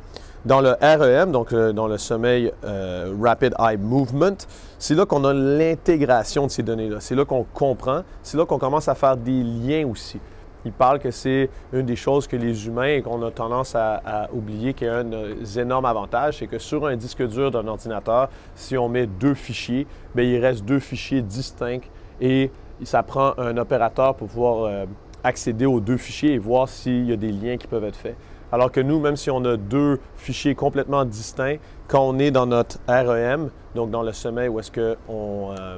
Dans 0.45 0.61
le 0.61 0.75
REM, 0.79 1.31
donc 1.31 1.51
euh, 1.53 1.73
dans 1.73 1.87
le 1.87 1.97
sommeil 1.97 2.51
euh, 2.63 3.15
Rapid 3.19 3.55
Eye 3.57 3.77
Movement, 3.77 4.37
c'est 4.77 4.93
là 4.93 5.05
qu'on 5.07 5.23
a 5.23 5.33
l'intégration 5.33 6.45
de 6.45 6.51
ces 6.51 6.61
données-là. 6.61 6.97
C'est 6.99 7.15
là 7.15 7.25
qu'on 7.25 7.43
comprend. 7.51 8.03
C'est 8.21 8.37
là 8.37 8.45
qu'on 8.45 8.59
commence 8.59 8.87
à 8.87 8.93
faire 8.93 9.17
des 9.17 9.41
liens 9.41 9.87
aussi. 9.87 10.19
Il 10.63 10.71
parle 10.71 10.99
que 10.99 11.11
c'est 11.11 11.49
une 11.73 11.85
des 11.85 11.95
choses 11.95 12.27
que 12.27 12.35
les 12.35 12.67
humains 12.67 12.95
et 12.95 13.01
qu'on 13.01 13.21
a 13.23 13.31
tendance 13.31 13.75
à, 13.75 14.29
oublier, 14.33 14.73
qui 14.73 14.85
est 14.85 14.89
un 14.89 15.03
des 15.03 15.59
énormes 15.59 15.85
avantages, 15.85 16.39
c'est 16.39 16.47
que 16.47 16.57
sur 16.57 16.87
un 16.87 16.95
disque 16.95 17.21
dur 17.27 17.51
d'un 17.51 17.67
ordinateur, 17.67 18.29
si 18.55 18.75
on 18.75 18.89
met 18.89 19.05
deux 19.05 19.35
fichiers, 19.35 19.85
bien, 20.15 20.25
il 20.25 20.39
reste 20.39 20.65
deux 20.65 20.79
fichiers 20.79 21.21
distincts 21.21 21.81
et 22.19 22.49
ça 22.83 23.03
prend 23.03 23.33
un 23.37 23.57
opérateur 23.57 24.15
pour 24.15 24.27
pouvoir 24.27 24.65
euh, 24.65 24.85
accéder 25.23 25.65
aux 25.65 25.79
deux 25.79 25.97
fichiers 25.97 26.33
et 26.33 26.37
voir 26.37 26.67
s'il 26.67 27.05
y 27.05 27.13
a 27.13 27.15
des 27.15 27.31
liens 27.31 27.57
qui 27.57 27.67
peuvent 27.67 27.85
être 27.85 27.95
faits. 27.95 28.17
Alors 28.51 28.71
que 28.71 28.79
nous, 28.79 28.99
même 28.99 29.15
si 29.15 29.31
on 29.31 29.43
a 29.45 29.57
deux 29.57 29.99
fichiers 30.17 30.55
complètement 30.55 31.03
distincts, 31.05 31.57
quand 31.87 32.01
on 32.01 32.19
est 32.19 32.31
dans 32.31 32.45
notre 32.45 32.77
REM, 32.87 33.49
donc 33.73 33.91
dans 33.91 34.03
le 34.03 34.13
sommeil 34.13 34.49
où 34.49 34.59
est-ce 34.59 34.71
qu'on 34.71 35.53
euh, 35.57 35.77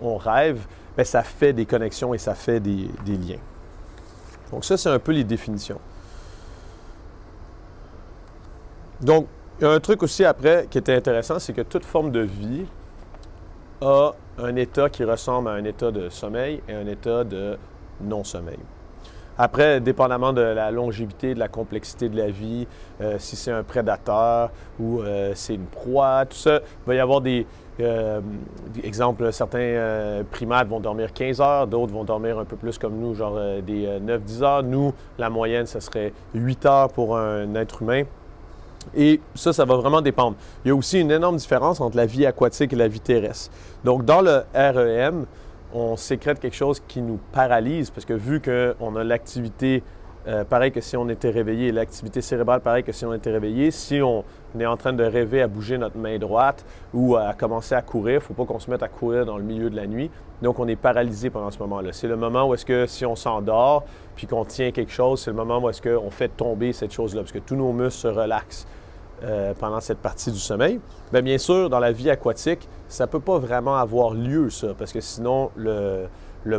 on 0.00 0.16
rêve, 0.16 0.66
bien, 0.96 1.04
ça 1.04 1.22
fait 1.22 1.52
des 1.52 1.66
connexions 1.66 2.14
et 2.14 2.18
ça 2.18 2.34
fait 2.34 2.60
des, 2.60 2.88
des 3.04 3.16
liens. 3.16 3.40
Donc 4.50 4.64
ça, 4.64 4.76
c'est 4.76 4.88
un 4.88 4.98
peu 4.98 5.12
les 5.12 5.24
définitions. 5.24 5.80
Donc, 9.00 9.26
il 9.58 9.64
y 9.64 9.66
a 9.66 9.70
un 9.70 9.80
truc 9.80 10.02
aussi 10.02 10.24
après 10.24 10.66
qui 10.70 10.78
était 10.78 10.94
intéressant, 10.94 11.38
c'est 11.38 11.52
que 11.52 11.62
toute 11.62 11.84
forme 11.84 12.10
de 12.10 12.20
vie 12.20 12.64
a 13.80 14.12
un 14.38 14.56
état 14.56 14.88
qui 14.88 15.04
ressemble 15.04 15.48
à 15.48 15.52
un 15.52 15.64
état 15.64 15.90
de 15.90 16.08
sommeil 16.08 16.60
et 16.68 16.74
un 16.74 16.86
état 16.86 17.24
de 17.24 17.56
non-sommeil. 18.00 18.58
Après, 19.36 19.80
dépendamment 19.80 20.32
de 20.32 20.40
la 20.40 20.70
longévité, 20.70 21.34
de 21.34 21.40
la 21.40 21.48
complexité 21.48 22.08
de 22.08 22.16
la 22.16 22.30
vie, 22.30 22.68
euh, 23.00 23.16
si 23.18 23.34
c'est 23.34 23.50
un 23.50 23.64
prédateur 23.64 24.50
ou 24.78 25.00
euh, 25.00 25.32
c'est 25.34 25.54
une 25.54 25.66
proie, 25.66 26.24
tout 26.26 26.36
ça, 26.36 26.60
il 26.60 26.86
va 26.86 26.94
y 26.94 27.00
avoir 27.00 27.20
des, 27.20 27.44
euh, 27.80 28.20
exemples, 28.84 29.32
certains 29.32 30.22
primates 30.30 30.68
vont 30.68 30.78
dormir 30.78 31.12
15 31.12 31.40
heures, 31.40 31.66
d'autres 31.66 31.92
vont 31.92 32.04
dormir 32.04 32.38
un 32.38 32.44
peu 32.44 32.54
plus 32.54 32.78
comme 32.78 32.94
nous, 32.94 33.14
genre 33.14 33.36
des 33.66 33.88
9-10 33.98 34.42
heures. 34.42 34.62
Nous, 34.62 34.92
la 35.18 35.30
moyenne, 35.30 35.66
ce 35.66 35.80
serait 35.80 36.12
8 36.34 36.66
heures 36.66 36.88
pour 36.92 37.18
un 37.18 37.52
être 37.56 37.82
humain. 37.82 38.04
Et 38.96 39.20
ça, 39.34 39.52
ça 39.52 39.64
va 39.64 39.76
vraiment 39.76 40.00
dépendre. 40.00 40.36
Il 40.64 40.68
y 40.68 40.70
a 40.70 40.74
aussi 40.74 41.00
une 41.00 41.10
énorme 41.10 41.36
différence 41.36 41.80
entre 41.80 41.96
la 41.96 42.06
vie 42.06 42.26
aquatique 42.26 42.72
et 42.72 42.76
la 42.76 42.88
vie 42.88 43.00
terrestre. 43.00 43.50
Donc, 43.84 44.04
dans 44.04 44.20
le 44.20 44.42
REM, 44.54 45.26
on 45.72 45.96
sécrète 45.96 46.38
quelque 46.38 46.56
chose 46.56 46.80
qui 46.86 47.02
nous 47.02 47.18
paralyse 47.32 47.90
parce 47.90 48.04
que 48.04 48.14
vu 48.14 48.40
qu'on 48.40 48.96
a 48.96 49.04
l'activité 49.04 49.82
euh, 50.26 50.42
pareil 50.44 50.72
que 50.72 50.80
si 50.80 50.96
on 50.96 51.08
était 51.10 51.30
réveillé, 51.30 51.70
l'activité 51.70 52.22
cérébrale 52.22 52.60
pareil 52.60 52.82
que 52.82 52.92
si 52.92 53.04
on 53.04 53.12
était 53.12 53.30
réveillé, 53.30 53.70
si 53.70 54.00
on 54.00 54.24
est 54.60 54.66
en 54.66 54.76
train 54.76 54.92
de 54.92 55.04
rêver 55.04 55.42
à 55.42 55.48
bouger 55.48 55.78
notre 55.78 55.96
main 55.96 56.18
droite 56.18 56.64
ou 56.92 57.16
à 57.16 57.34
commencer 57.34 57.74
à 57.74 57.82
courir, 57.82 58.14
il 58.14 58.16
ne 58.16 58.20
faut 58.20 58.34
pas 58.34 58.44
qu'on 58.44 58.58
se 58.58 58.70
mette 58.70 58.82
à 58.82 58.88
courir 58.88 59.26
dans 59.26 59.36
le 59.36 59.44
milieu 59.44 59.70
de 59.70 59.76
la 59.76 59.86
nuit. 59.86 60.10
Donc 60.42 60.58
on 60.58 60.68
est 60.68 60.76
paralysé 60.76 61.30
pendant 61.30 61.50
ce 61.50 61.58
moment-là. 61.60 61.90
C'est 61.92 62.08
le 62.08 62.16
moment 62.16 62.48
où 62.48 62.54
est-ce 62.54 62.64
que 62.64 62.86
si 62.86 63.06
on 63.06 63.16
s'endort 63.16 63.84
puis 64.16 64.26
qu'on 64.26 64.44
tient 64.44 64.70
quelque 64.70 64.92
chose, 64.92 65.20
c'est 65.20 65.30
le 65.30 65.36
moment 65.36 65.58
où 65.58 65.68
est-ce 65.68 65.82
qu'on 65.82 66.10
fait 66.10 66.28
tomber 66.28 66.72
cette 66.72 66.92
chose-là 66.92 67.22
parce 67.22 67.32
que 67.32 67.38
tous 67.38 67.56
nos 67.56 67.72
muscles 67.72 68.00
se 68.00 68.08
relaxent. 68.08 68.66
Euh, 69.22 69.54
pendant 69.58 69.80
cette 69.80 69.98
partie 69.98 70.30
du 70.32 70.38
sommeil. 70.38 70.80
Bien, 71.10 71.22
bien 71.22 71.38
sûr, 71.38 71.70
dans 71.70 71.78
la 71.78 71.92
vie 71.92 72.10
aquatique, 72.10 72.68
ça 72.88 73.06
ne 73.06 73.10
peut 73.10 73.20
pas 73.20 73.38
vraiment 73.38 73.76
avoir 73.76 74.12
lieu, 74.12 74.50
ça, 74.50 74.74
parce 74.76 74.92
que 74.92 75.00
sinon, 75.00 75.50
le, 75.56 76.08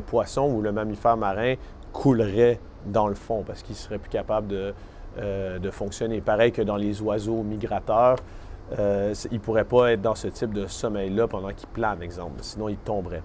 poisson 0.08 0.50
ou 0.50 0.62
le 0.62 0.72
mammifère 0.72 1.18
marin 1.18 1.56
coulerait 1.94 2.60
dans 2.86 3.08
le 3.08 3.14
fond 3.14 3.44
parce 3.46 3.62
qu'il 3.62 3.74
ne 3.74 3.80
serait 3.80 3.98
plus 3.98 4.10
capable 4.10 4.48
de 4.48 4.74
euh, 5.18 5.60
de 5.60 5.72
fonctionner. 5.72 6.20
Pareil 6.20 6.52
que 6.52 6.62
dans 6.62 6.76
les 6.76 7.02
oiseaux 7.02 7.42
migrateurs, 7.42 8.18
euh, 8.78 9.14
ils 9.32 9.36
ne 9.36 9.40
pourraient 9.40 9.64
pas 9.64 9.94
être 9.94 10.02
dans 10.02 10.16
ce 10.16 10.28
type 10.28 10.54
de 10.54 10.68
sommeil-là 10.68 11.28
pendant 11.28 11.54
qu'ils 11.54 11.70
planent, 11.70 12.02
exemple, 12.02 12.40
sinon 12.42 12.68
ils 12.68 12.76
tomberaient. 12.76 13.24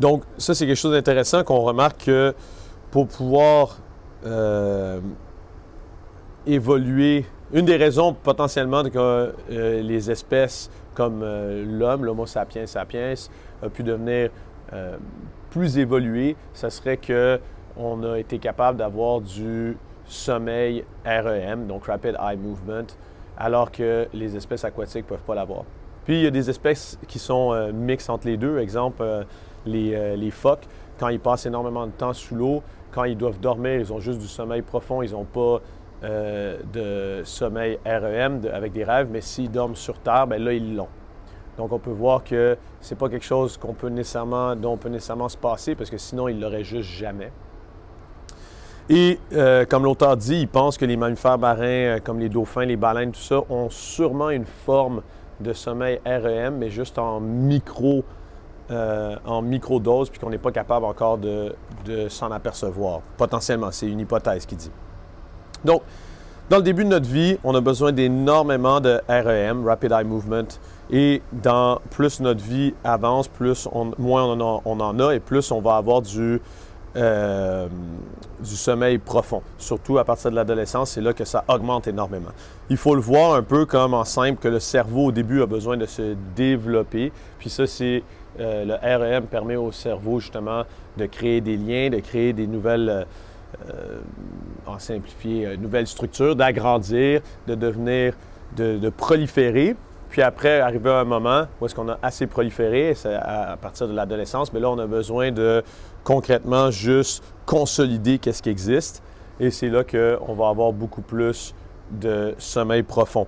Donc, 0.00 0.24
ça, 0.36 0.56
c'est 0.56 0.66
quelque 0.66 0.74
chose 0.74 0.94
d'intéressant 0.94 1.44
qu'on 1.44 1.60
remarque 1.60 2.06
que 2.06 2.34
pour 2.90 3.06
pouvoir 3.06 3.78
euh, 4.26 5.00
évoluer, 6.44 7.24
une 7.52 7.64
des 7.64 7.76
raisons 7.76 8.12
potentiellement 8.12 8.82
que 8.82 9.32
les 9.48 10.10
espèces 10.10 10.70
comme 10.94 11.20
l'homme, 11.20 12.04
l'Homo 12.04 12.26
sapiens 12.26 12.66
sapiens, 12.66 13.14
a 13.62 13.68
pu 13.68 13.84
devenir 13.84 14.30
plus 15.50 15.78
évolué, 15.78 16.36
ce 16.52 16.68
serait 16.68 16.98
qu'on 16.98 18.02
a 18.02 18.18
été 18.18 18.38
capable 18.38 18.78
d'avoir 18.78 19.20
du 19.20 19.76
sommeil 20.08 20.84
REM, 21.04 21.66
donc 21.66 21.86
Rapid 21.86 22.16
Eye 22.20 22.36
Movement, 22.36 22.86
alors 23.36 23.70
que 23.70 24.08
les 24.12 24.36
espèces 24.36 24.64
aquatiques 24.64 25.04
ne 25.04 25.08
peuvent 25.08 25.24
pas 25.24 25.34
l'avoir. 25.34 25.64
Puis 26.04 26.16
il 26.20 26.24
y 26.24 26.26
a 26.26 26.30
des 26.30 26.48
espèces 26.48 26.98
qui 27.06 27.18
sont 27.18 27.52
euh, 27.52 27.70
mixtes 27.70 28.08
entre 28.08 28.26
les 28.26 28.38
deux. 28.38 28.58
Exemple, 28.58 29.02
euh, 29.02 29.22
euh, 29.66 30.16
les, 30.16 30.30
phoques, 30.30 30.64
quand 30.98 31.08
ils 31.08 31.20
passent 31.20 31.46
énormément 31.46 31.86
de 31.86 31.92
temps 31.92 32.14
sous 32.14 32.34
l'eau, 32.34 32.62
quand 32.92 33.04
ils 33.04 33.16
doivent 33.16 33.38
dormir, 33.38 33.74
ils 33.74 33.92
ont 33.92 34.00
juste 34.00 34.18
du 34.18 34.26
sommeil 34.26 34.62
profond, 34.62 35.02
ils 35.02 35.12
n'ont 35.12 35.26
pas 35.26 35.60
de 36.02 37.22
sommeil 37.24 37.78
REM 37.84 38.40
avec 38.52 38.72
des 38.72 38.84
rêves, 38.84 39.08
mais 39.10 39.20
s'ils 39.20 39.50
dorment 39.50 39.74
sur 39.74 39.98
terre, 39.98 40.28
bien 40.28 40.38
là, 40.38 40.52
ils 40.52 40.76
l'ont. 40.76 40.88
Donc, 41.58 41.72
on 41.72 41.78
peut 41.80 41.90
voir 41.90 42.22
que 42.22 42.56
ce 42.80 42.94
n'est 42.94 42.98
pas 42.98 43.08
quelque 43.08 43.24
chose 43.24 43.56
qu'on 43.56 43.74
peut 43.74 43.88
nécessairement, 43.88 44.54
dont 44.54 44.74
on 44.74 44.76
peut 44.76 44.88
nécessairement 44.88 45.28
se 45.28 45.36
passer 45.36 45.74
parce 45.74 45.90
que 45.90 45.98
sinon, 45.98 46.28
ils 46.28 46.36
ne 46.36 46.40
l'auraient 46.40 46.64
juste 46.64 46.88
jamais. 46.88 47.32
Et 48.90 49.18
euh, 49.34 49.66
comme 49.66 49.84
l'auteur 49.84 50.16
dit, 50.16 50.40
il 50.40 50.48
pense 50.48 50.78
que 50.78 50.84
les 50.86 50.96
mammifères 50.96 51.38
marins, 51.38 51.62
euh, 51.62 51.98
comme 52.02 52.18
les 52.18 52.30
dauphins, 52.30 52.64
les 52.64 52.76
baleines, 52.76 53.12
tout 53.12 53.20
ça, 53.20 53.42
ont 53.50 53.68
sûrement 53.68 54.30
une 54.30 54.46
forme 54.46 55.02
de 55.40 55.52
sommeil 55.52 56.00
REM, 56.06 56.56
mais 56.56 56.70
juste 56.70 56.98
en 56.98 57.20
micro, 57.20 58.02
euh, 58.70 59.16
en 59.26 59.42
micro-dose, 59.42 60.08
puis 60.08 60.18
qu'on 60.18 60.30
n'est 60.30 60.38
pas 60.38 60.52
capable 60.52 60.86
encore 60.86 61.18
de, 61.18 61.54
s'en 62.08 62.30
apercevoir. 62.32 63.00
Potentiellement, 63.18 63.70
c'est 63.70 63.86
une 63.86 64.00
hypothèse 64.00 64.46
qui 64.46 64.56
dit. 64.56 64.70
Donc, 65.64 65.82
dans 66.48 66.56
le 66.56 66.62
début 66.62 66.84
de 66.84 66.88
notre 66.88 67.08
vie, 67.08 67.36
on 67.44 67.54
a 67.54 67.60
besoin 67.60 67.92
d'énormément 67.92 68.80
de 68.80 69.00
REM, 69.06 69.66
Rapid 69.66 69.92
Eye 69.92 70.04
Movement, 70.04 70.48
et 70.90 71.20
dans 71.30 71.78
plus 71.90 72.20
notre 72.20 72.42
vie 72.42 72.72
avance, 72.82 73.28
plus 73.28 73.68
moins 73.98 74.24
on 74.24 74.80
en, 74.80 74.98
a, 74.98 75.14
et 75.14 75.20
plus 75.20 75.52
on 75.52 75.60
va 75.60 75.76
avoir 75.76 76.00
du, 76.00 76.40
euh, 76.96 77.68
du 78.40 78.56
sommeil 78.56 78.98
profond. 78.98 79.42
Surtout 79.58 79.98
à 79.98 80.04
partir 80.04 80.30
de 80.30 80.36
l'adolescence, 80.36 80.92
c'est 80.92 81.00
là 81.00 81.12
que 81.12 81.24
ça 81.24 81.44
augmente 81.48 81.86
énormément. 81.86 82.30
Il 82.70 82.76
faut 82.76 82.94
le 82.94 83.00
voir 83.00 83.34
un 83.34 83.42
peu 83.42 83.66
comme 83.66 83.94
en 83.94 84.04
simple 84.04 84.40
que 84.40 84.48
le 84.48 84.60
cerveau 84.60 85.06
au 85.06 85.12
début 85.12 85.42
a 85.42 85.46
besoin 85.46 85.76
de 85.76 85.86
se 85.86 86.16
développer. 86.34 87.12
Puis 87.38 87.50
ça, 87.50 87.66
c'est 87.66 88.02
euh, 88.40 88.64
le 88.64 88.74
REM 88.74 89.24
permet 89.24 89.56
au 89.56 89.72
cerveau 89.72 90.20
justement 90.20 90.62
de 90.96 91.06
créer 91.06 91.40
des 91.40 91.56
liens, 91.56 91.90
de 91.90 91.98
créer 91.98 92.32
des 92.32 92.46
nouvelles, 92.46 93.06
euh, 93.68 93.98
en 94.66 94.78
simplifié, 94.78 95.56
nouvelles 95.56 95.86
structures, 95.86 96.36
d'agrandir, 96.36 97.20
de 97.46 97.54
devenir, 97.54 98.14
de 98.56 98.88
proliférer. 98.88 99.76
Puis 100.10 100.22
après, 100.22 100.60
arriver 100.60 100.90
à 100.90 101.00
un 101.00 101.04
moment 101.04 101.44
où 101.60 101.66
est-ce 101.66 101.74
qu'on 101.74 101.88
a 101.88 101.98
assez 102.02 102.26
proliféré, 102.26 102.94
c'est 102.94 103.14
à, 103.14 103.56
partir 103.60 103.88
de 103.88 103.94
l'adolescence, 103.94 104.52
mais 104.52 104.60
là, 104.60 104.70
on 104.70 104.78
a 104.78 104.86
besoin 104.86 105.30
de 105.30 105.62
concrètement 106.08 106.70
juste 106.70 107.22
consolider 107.44 108.18
qu'est-ce 108.18 108.42
qui 108.42 108.48
existe. 108.48 109.02
Et 109.40 109.50
c'est 109.50 109.68
là 109.68 109.84
qu'on 109.84 110.32
va 110.32 110.48
avoir 110.48 110.72
beaucoup 110.72 111.02
plus 111.02 111.54
de 111.90 112.34
sommeil 112.38 112.82
profond. 112.82 113.26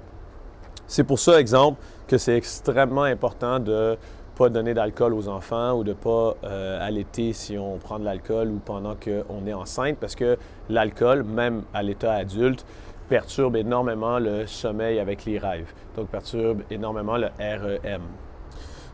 C'est 0.86 1.04
pour 1.04 1.18
ça, 1.18 1.38
exemple, 1.38 1.78
que 2.08 2.16
c'est 2.16 2.34
extrêmement 2.34 3.02
important 3.02 3.58
de 3.58 3.90
ne 3.90 3.96
pas 4.34 4.48
donner 4.48 4.72
d'alcool 4.72 5.12
aux 5.12 5.28
enfants 5.28 5.74
ou 5.74 5.84
de 5.84 5.90
ne 5.90 5.94
pas 5.94 6.34
euh, 6.42 6.86
allaiter 6.86 7.34
si 7.34 7.58
on 7.58 7.76
prend 7.76 7.98
de 7.98 8.04
l'alcool 8.06 8.48
ou 8.48 8.60
pendant 8.64 8.94
qu'on 8.94 9.46
est 9.46 9.52
enceinte, 9.52 9.98
parce 10.00 10.14
que 10.14 10.38
l'alcool, 10.70 11.22
même 11.22 11.64
à 11.74 11.82
l'état 11.82 12.14
adulte, 12.14 12.64
perturbe 13.10 13.56
énormément 13.56 14.18
le 14.18 14.46
sommeil 14.46 14.98
avec 14.98 15.26
les 15.26 15.38
rêves. 15.38 15.70
Donc, 15.98 16.08
perturbe 16.08 16.62
énormément 16.70 17.18
le 17.18 17.26
REM. 17.38 18.00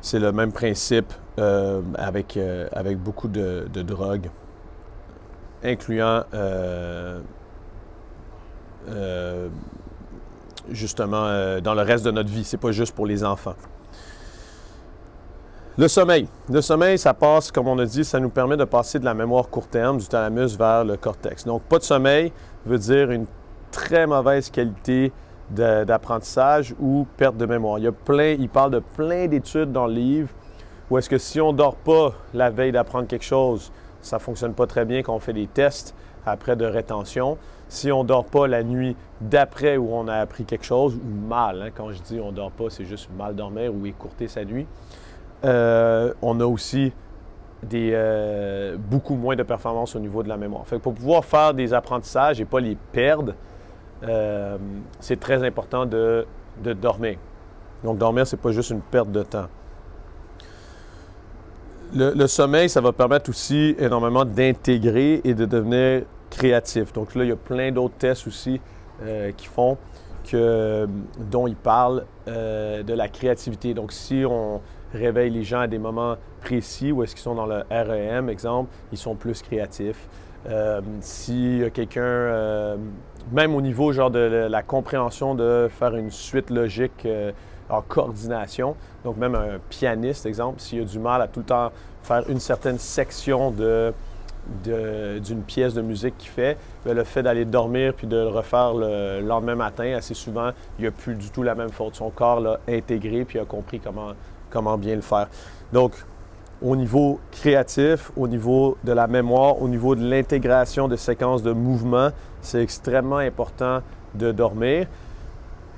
C'est 0.07 0.21
le 0.21 0.31
même 0.31 0.53
principe 0.53 1.13
euh, 1.41 1.83
avec, 1.97 2.37
euh, 2.37 2.69
avec 2.71 2.97
beaucoup 2.97 3.27
de, 3.27 3.67
drogues, 3.75 4.31
incluant 5.65 6.23
euh, 6.33 7.19
justement 10.71 11.59
dans 11.61 11.75
le 11.75 11.83
reste 11.83 12.05
de 12.05 12.13
notre 12.13 12.29
vie. 12.29 12.45
C'est 12.45 12.57
pas 12.57 12.71
juste 12.71 12.95
pour 12.95 13.05
les 13.05 13.25
enfants. 13.25 13.57
Le 15.77 15.89
sommeil. 15.89 16.29
Le 16.53 16.61
sommeil, 16.61 17.01
ça 17.01 17.13
passe, 17.13 17.51
comme 17.51 17.67
on 17.67 17.77
a 17.81 17.85
dit, 17.85 18.05
ça 18.05 18.21
nous 18.21 18.31
permet 18.31 18.57
de 18.57 18.63
passer 18.63 19.01
de 19.01 19.05
la 19.05 19.13
mémoire 19.13 19.49
court 19.49 19.67
terme 19.67 19.99
du 19.99 20.07
thalamus 20.07 20.57
vers 20.57 20.85
le 20.85 20.97
cortex. 20.97 21.45
Donc, 21.45 21.63
pas 21.63 21.81
de 21.81 21.83
sommeil 21.83 22.33
veut 22.65 22.79
dire 22.79 23.11
une 23.11 23.27
très 23.73 24.07
mauvaise 24.07 24.51
qualité 24.51 25.11
d'apprentissage 25.51 26.75
ou 26.81 27.07
perte 27.17 27.37
de 27.37 27.47
mémoire. 27.47 27.79
Il, 27.79 28.49
parle 28.49 28.71
de 28.71 28.79
plein 28.79 29.27
d'études 29.27 29.73
dans 29.73 29.87
le 29.87 29.95
livre 29.95 30.29
où 30.91 30.99
est-ce 30.99 31.11
que 31.11 31.19
si 31.19 31.41
on 31.41 31.53
ne 31.53 31.57
dort 31.57 31.77
pas 31.77 32.13
la 32.35 32.51
veille 32.51 32.73
d'apprendre 32.73 33.07
quelque 33.07 33.25
chose, 33.25 33.73
ça 34.01 34.17
ne 34.17 34.21
fonctionne 34.21 34.55
pas 34.55 34.67
très 34.67 34.85
bien 34.85 35.03
quand 35.03 35.15
on 35.15 35.19
fait 35.19 35.33
des 35.33 35.47
tests 35.47 35.95
après 36.25 36.57
de 36.57 36.65
rétention. 36.65 37.39
Si 37.69 37.91
on 37.91 38.03
ne 38.03 38.09
dort 38.09 38.25
pas 38.25 38.47
la 38.47 38.63
nuit 38.63 38.97
d'après 39.21 39.77
où 39.77 39.89
on 39.93 40.07
a 40.07 40.15
appris 40.15 40.45
quelque 40.45 40.65
chose, 40.65 40.95
ou 40.95 41.29
mal, 41.29 41.63
hein, 41.63 41.71
quand 41.75 41.91
je 41.91 42.01
dis 42.03 42.21
on 42.21 42.31
ne 42.31 42.37
dort 42.37 42.53
pas, 42.53 42.71
c'est 42.71 42.85
juste 42.85 43.11
mal 43.17 43.35
dormir 43.35 43.73
ou 43.75 43.87
écourter 43.87 44.29
sa 44.29 44.45
nuit, 44.45 44.67
euh, 45.45 46.13
on 46.23 46.39
a 46.41 46.45
aussi 46.45 46.93
euh, 47.75 48.77
beaucoup 48.79 49.17
moins 49.17 49.35
de 49.35 49.43
performance 49.43 49.97
au 49.97 49.99
niveau 49.99 50.23
de 50.23 50.29
la 50.29 50.37
mémoire. 50.37 50.67
Fait 50.67 50.79
pour 50.79 50.95
pouvoir 50.95 51.25
faire 51.25 51.55
des 51.55 51.75
apprentissages 51.75 52.41
et 52.41 52.45
pas 52.45 52.61
les 52.61 52.77
perdre, 52.93 53.35
euh, 54.07 54.57
c'est 55.01 55.21
très 55.21 55.43
important 55.45 55.87
de, 55.87 56.27
dormir. 56.63 57.17
Donc, 57.85 57.99
dormir, 57.99 58.27
ce 58.27 58.37
n'est 58.37 58.43
pas 58.43 58.53
juste 58.53 58.71
une 58.71 58.81
perte 58.81 59.11
de 59.11 59.23
temps. 59.23 59.47
Le, 61.95 62.27
sommeil, 62.27 62.69
ça 62.69 62.81
va 62.81 62.93
permettre 62.93 63.31
aussi 63.31 63.77
énormément 63.79 64.25
d'intégrer 64.25 65.21
et 65.25 65.35
de 65.35 65.45
devenir 65.45 66.03
créatif. 66.31 66.93
Donc 66.93 67.15
là, 67.15 67.25
il 67.25 67.29
y 67.29 67.33
a 67.33 67.37
plein 67.37 67.71
d'autres 67.71 67.95
tests 67.97 68.27
aussi 68.27 68.61
euh, 69.03 69.31
qui 69.37 69.47
font 69.47 69.79
que, 70.29 70.89
dont 71.31 71.47
ils 71.47 71.57
parlent 71.57 72.05
euh, 72.27 72.83
de 72.83 72.93
la 72.93 73.09
créativité. 73.09 73.73
Donc 73.73 73.93
si 73.93 74.25
on 74.29 74.61
réveille 74.93 75.31
les 75.31 75.45
gens 75.45 75.61
à 75.61 75.67
des 75.69 75.79
moments 75.79 76.17
précis 76.41 76.93
où 76.93 77.03
est-ce 77.03 77.15
qu'ils 77.15 77.23
sont 77.23 77.35
dans 77.35 77.47
le 77.47 77.63
REM, 77.71 78.29
exemple, 78.29 78.71
ils 78.93 78.99
sont 78.99 79.15
plus 79.15 79.43
créatifs. 79.43 80.09
Euh, 80.49 80.81
si 81.01 81.63
quelqu'un, 81.75 82.03
euh, 82.03 82.77
même 83.33 83.55
au 83.55 83.61
niveau 83.61 83.93
genre 83.93 84.11
de 84.11 84.47
la 84.49 84.63
compréhension 84.63 85.35
de 85.35 85.69
faire 85.71 85.97
une 85.97 86.11
suite 86.11 86.51
logique 86.51 87.05
euh, 87.05 87.33
en 87.69 87.83
coordination, 87.83 88.77
donc 89.05 89.17
même 89.17 89.35
un 89.35 89.59
pianiste, 89.69 90.27
exemple, 90.27 90.61
s'il 90.61 90.83
a 90.83 90.85
du 90.85 90.99
mal 90.99 91.23
à 91.23 91.29
tout 91.29 91.41
le 91.41 91.47
temps 91.47 91.73
faire 92.03 92.29
une 92.31 92.39
certaine 92.39 92.79
section 92.79 93.51
de, 93.51 93.93
d'une 94.65 95.43
pièce 95.43 95.75
de 95.75 95.83
musique 95.83 96.17
qu'il 96.19 96.31
fait, 96.31 96.57
ben, 96.85 96.95
le 96.95 97.03
fait 97.03 97.23
d'aller 97.23 97.45
dormir 97.45 97.95
puis 97.95 98.07
de 98.07 98.17
le 98.17 98.29
refaire 98.29 98.75
le 98.75 99.21
lendemain 99.21 99.57
matin, 99.57 99.95
assez 99.97 100.15
souvent, 100.15 100.51
il 100.79 100.85
n'a 100.85 100.91
plus 100.93 101.17
du 101.17 101.31
tout 101.31 101.43
la 101.43 101.57
même 101.57 101.71
faute. 101.71 101.97
Son 101.97 102.11
corps 102.11 102.41
l'a 102.41 102.61
intégré 102.69 103.25
puis 103.25 103.41
a 103.41 103.45
compris 103.45 103.81
comment, 103.81 104.13
comment 104.51 104.79
bien 104.79 104.95
le 104.95 105.01
faire. 105.01 105.29
Donc, 105.73 105.93
au 106.63 106.75
niveau 106.75 107.21
créatif, 107.33 108.11
au 108.17 108.29
niveau 108.29 108.79
de 108.85 108.93
la 108.93 109.07
mémoire, 109.07 109.61
au 109.61 109.69
niveau 109.69 109.95
de 109.95 110.09
l'intégration 110.09 110.89
de 110.89 110.97
séquences 110.97 111.43
de 111.43 111.53
mouvement, 111.53 112.11
c'est 112.47 112.63
extrêmement 112.63 113.19
important 113.19 113.81
de 114.15 114.33
dormir. 114.33 114.87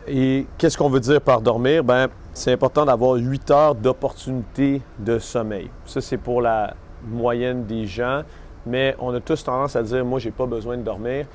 Et 0.06 0.46
qu'est-ce 0.56 0.78
qu'on 0.78 0.88
veut 0.88 1.00
dire 1.00 1.20
par 1.20 1.40
dormir? 1.40 1.82
Ben, 1.82 2.08
c'est 2.32 2.52
important 2.52 2.84
d'avoir 2.84 3.14
8 3.14 3.50
heures 3.50 3.74
d'opportunité 3.74 4.82
de 4.98 5.18
sommeil. 5.18 5.70
Ça, 5.86 6.00
c'est 6.00 6.16
pour 6.16 6.40
la 6.40 6.74
moyenne 7.06 7.64
des 7.64 7.86
gens, 7.86 8.22
mais 8.66 8.94
on 8.98 9.14
a 9.14 9.20
tous 9.20 9.42
tendance 9.44 9.76
à 9.76 9.82
dire, 9.82 10.04
moi, 10.04 10.18
j'ai 10.18 10.30
pas 10.30 10.46
besoin 10.46 10.76
de 10.76 10.82
dormir. 10.82 11.26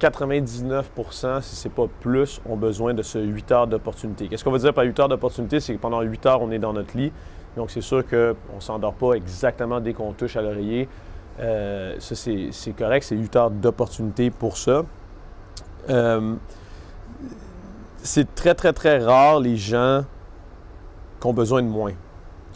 99% 0.00 1.40
si 1.40 1.56
ce 1.56 1.68
n'est 1.68 1.74
pas 1.74 1.86
plus, 2.00 2.40
ont 2.44 2.56
besoin 2.56 2.92
de 2.92 3.02
ce 3.02 3.18
8 3.18 3.52
heures 3.52 3.66
d'opportunité. 3.66 4.28
Qu'est-ce 4.28 4.44
qu'on 4.44 4.52
veut 4.52 4.58
dire 4.58 4.74
par 4.74 4.84
8 4.84 5.00
heures 5.00 5.08
d'opportunité? 5.08 5.58
C'est 5.60 5.74
que 5.74 5.80
pendant 5.80 6.00
8 6.00 6.26
heures, 6.26 6.42
on 6.42 6.50
est 6.50 6.58
dans 6.58 6.72
notre 6.72 6.96
lit. 6.96 7.12
Donc, 7.56 7.70
c'est 7.70 7.80
sûr 7.80 8.06
qu'on 8.06 8.34
ne 8.56 8.60
s'endort 8.60 8.94
pas 8.94 9.14
exactement 9.14 9.80
dès 9.80 9.94
qu'on 9.94 10.12
touche 10.12 10.36
à 10.36 10.42
l'oreiller. 10.42 10.88
Euh, 11.40 11.96
ça, 11.98 12.14
c'est 12.14 12.72
correct. 12.72 13.04
C'est 13.04 13.16
8 13.16 13.36
heures 13.36 13.50
d'opportunité 13.50 14.30
pour 14.30 14.56
ça. 14.56 14.82
Euh, 15.90 16.34
c'est 18.02 18.34
très, 18.34 18.54
très, 18.54 18.72
très 18.72 18.98
rare 18.98 19.40
les 19.40 19.56
gens 19.56 20.04
qui 21.20 21.26
ont 21.26 21.34
besoin 21.34 21.62
de 21.62 21.68
moins. 21.68 21.92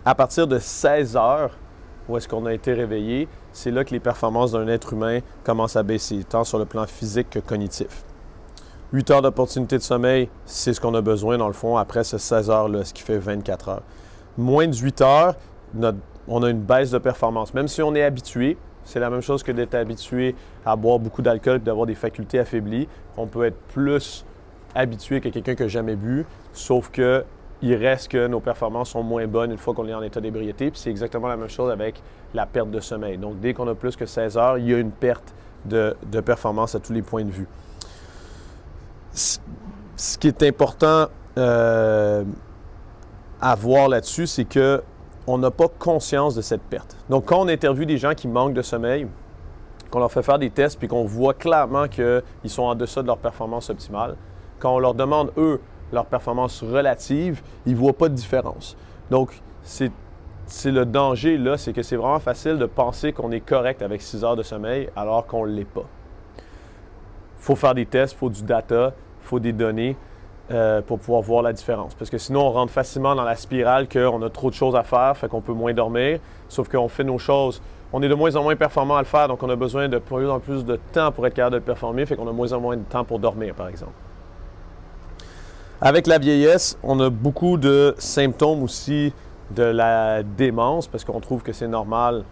À 0.05 0.15
partir 0.15 0.47
de 0.47 0.59
16 0.59 1.17
heures, 1.17 1.51
où 2.09 2.17
est-ce 2.17 2.27
qu'on 2.27 2.47
a 2.47 2.53
été 2.53 2.73
réveillé, 2.73 3.29
c'est 3.53 3.71
là 3.71 3.85
que 3.85 3.91
les 3.91 4.01
performances 4.01 4.53
d'un 4.53 4.67
être 4.69 4.93
humain 4.93 5.21
commencent 5.45 5.77
à 5.77 5.83
baisser, 5.83 6.25
tant 6.25 6.45
sur 6.45 6.59
le 6.59 6.65
plan 6.65 6.87
physique 6.87 7.31
que 7.31 7.39
cognitif. 7.39 8.05
8 8.93 9.11
heures 9.11 9.23
d'opportunité 9.23 9.77
de 9.79 9.83
sommeil, 9.83 10.29
c'est 10.45 10.73
ce 10.73 10.81
qu'on 10.81 10.95
a 10.95 11.01
besoin 11.01 11.39
dans 11.39 11.47
le 11.47 11.53
fond 11.53 11.77
après 11.77 12.03
ces 12.03 12.19
16 12.19 12.51
heures-là, 12.51 12.85
ce 12.85 12.93
qui 12.93 13.03
fait 13.03 13.19
24 13.19 13.69
heures. 13.69 13.83
Moins 14.37 14.67
de 14.67 14.75
8 14.75 15.01
heures, 15.03 15.35
on 16.27 16.43
a 16.43 16.51
une 16.51 16.61
baisse 16.61 16.91
de 16.91 16.99
performance. 16.99 17.55
Même 17.55 17.69
si 17.69 17.83
on 17.83 17.95
est 17.95 18.03
habitué, 18.03 18.57
c'est 18.91 18.99
la 18.99 19.09
même 19.09 19.21
chose 19.21 19.45
que 19.45 19.53
d'être 19.53 19.77
habitué 19.77 20.35
à 20.67 20.75
boire 20.75 20.99
beaucoup 20.99 21.23
d'alcool 21.23 21.57
et 21.57 21.61
d'avoir 21.61 21.87
des 21.87 21.95
facultés 21.95 22.41
affaiblies. 22.41 22.89
On 23.17 23.27
peut 23.27 23.45
être 23.45 23.59
plus 23.73 24.25
habitué 24.75 25.21
que 25.21 25.29
quelqu'un 25.29 25.55
qui 25.55 25.63
n'a 25.63 25.69
jamais 25.69 25.95
bu, 25.95 26.27
sauf 26.53 26.91
que 26.91 27.25
il 27.63 27.75
reste 27.75 28.09
que 28.09 28.27
nos 28.27 28.41
performances 28.41 28.91
sont 28.91 29.03
moins 29.03 29.27
bonnes 29.27 29.53
une 29.53 29.59
fois 29.59 29.75
qu'on 29.75 29.87
est 29.87 29.95
en 29.95 30.03
état 30.03 30.21
d'ébriété. 30.21 30.71
Puis 30.71 30.81
c'est 30.81 30.91
exactement 30.91 31.29
la 31.29 31.37
même 31.37 31.49
chose 31.49 31.71
avec 31.71 32.03
la 32.35 32.47
perte 32.47 32.71
de 32.71 32.81
sommeil. 32.81 33.17
Donc 33.17 33.39
dès 33.39 33.55
qu'on 33.55 33.69
a 33.69 33.75
plus 33.75 33.95
que 33.95 34.07
16 34.07 34.37
heures, 34.37 34.59
il 34.59 34.69
y 34.69 34.75
a 34.75 34.79
une 34.79 34.91
perte 34.91 35.35
de, 35.65 35.95
performance 36.25 36.75
à 36.75 36.81
tous 36.81 36.93
les 36.93 37.03
points 37.03 37.25
de 37.25 37.31
vue. 37.31 37.47
Ce 39.13 40.19
qui 40.19 40.27
est 40.27 40.43
important 40.43 41.07
euh, 41.39 42.25
à 43.41 43.55
voir 43.55 43.89
là-dessus, 43.89 44.27
c'est 44.27 44.47
que 44.47 44.83
on 45.33 45.39
n'a 45.39 45.51
pas 45.51 45.69
conscience 45.69 46.35
de 46.35 46.43
cette 46.43 46.63
perte. 46.63 46.97
Donc, 47.09 47.27
quand 47.27 47.41
on 47.41 47.49
interviewe 47.49 47.87
des 47.87 47.99
gens 47.99 48.15
qui 48.15 48.27
manquent 48.27 48.55
de 48.55 48.63
sommeil, 48.63 49.07
qu'on 49.91 50.01
leur 50.01 50.11
fait 50.11 50.23
faire 50.23 50.39
des 50.39 50.51
tests, 50.51 50.79
puis 50.79 50.89
qu'on 50.89 51.05
voit 51.05 51.35
clairement 51.35 51.87
qu'ils 51.89 52.23
sont 52.47 52.63
en 52.63 52.75
deçà 52.75 53.03
de 53.03 53.07
leur 53.07 53.19
performance 53.19 53.71
optimale, 53.71 54.17
quand 54.59 54.75
on 54.75 54.79
leur 54.79 54.95
demande, 54.95 55.33
eux, 55.37 55.61
leur 55.93 56.07
performance 56.07 56.63
relative, 56.63 57.43
ils 57.67 57.73
ne 57.73 57.79
voient 57.79 57.93
pas 57.93 58.09
de 58.09 58.15
différence. 58.15 58.77
Donc, 59.11 59.41
c'est 59.63 59.93
le 60.65 60.85
danger 60.85 61.39
là, 61.39 61.57
c'est 61.57 61.73
que 61.73 61.83
c'est 61.83 61.97
vraiment 61.97 62.21
facile 62.21 62.59
de 62.59 62.67
penser 62.67 63.13
qu'on 63.13 63.31
est 63.31 63.41
correct 63.41 63.83
avec 63.83 64.03
6 64.03 64.25
heures 64.25 64.37
de 64.37 64.43
sommeil 64.43 64.89
alors 64.97 65.27
qu'on 65.27 65.47
ne 65.47 65.53
l'est 65.53 65.65
pas. 65.65 65.87
Il 66.39 67.43
faut 67.43 67.57
faire 67.57 67.75
des 67.75 67.87
tests, 67.87 68.15
il 68.15 68.19
faut 68.19 68.31
du 68.31 68.43
data, 68.43 68.93
il 69.23 69.27
faut 69.27 69.41
des 69.41 69.53
données 69.53 69.97
euh, 70.51 70.83
pour 70.83 70.99
pouvoir 70.99 71.23
voir 71.23 71.43
la 71.43 71.53
différence. 71.53 71.95
Parce 71.95 72.11
que 72.11 72.19
sinon, 72.19 72.41
on 72.41 72.51
rentre 72.51 72.73
facilement 72.73 73.15
dans 73.15 73.23
la 73.25 73.37
spirale 73.37 73.89
qu'on 73.89 74.21
a 74.23 74.31
trop 74.31 74.51
de 74.51 74.55
choses 74.55 74.75
à 74.75 74.83
faire, 74.83 75.17
fait 75.17 75.29
qu'on 75.29 75.41
peut 75.41 75.53
moins 75.53 75.73
dormir, 75.73 76.19
sauf 76.49 76.69
qu'on 76.69 76.89
fait 76.89 77.05
nos 77.05 77.19
choses. 77.19 77.63
On 77.93 78.03
est 78.03 78.09
de 78.09 78.15
moins 78.15 78.35
en 78.37 78.43
moins 78.43 78.57
performant 78.57 78.97
à 78.97 79.01
le 79.01 79.07
faire, 79.07 79.29
donc 79.29 79.43
on 79.43 79.49
a 79.49 79.57
besoin 79.57 79.89
de 79.89 79.99
plus 79.99 80.29
en 80.29 80.41
plus 80.41 80.65
de 80.65 80.79
temps 80.93 81.13
pour 81.13 81.27
être 81.27 81.35
capable 81.35 81.55
de 81.55 81.61
performer, 81.61 82.07
fait 82.07 82.17
qu'on 82.17 82.29
a 82.29 82.33
moins 82.33 82.53
en 82.53 82.61
moins 82.61 82.77
de 82.77 82.83
temps 82.83 83.05
pour 83.05 83.19
dormir, 83.19 83.55
par 83.55 83.69
exemple. 83.69 83.93
Avec 85.81 86.07
la 86.07 86.19
vieillesse, 86.19 86.77
on 86.83 87.01
a 87.01 87.11
beaucoup 87.11 87.57
de 87.57 87.95
symptômes 87.99 88.63
aussi 88.63 89.13
de 89.51 89.63
la 89.63 90.23
démence 90.23 90.87
parce 90.87 91.05
qu'on 91.05 91.21
trouve 91.21 91.43
que 91.43 91.53
c'est 91.53 91.69
normal 91.69 92.25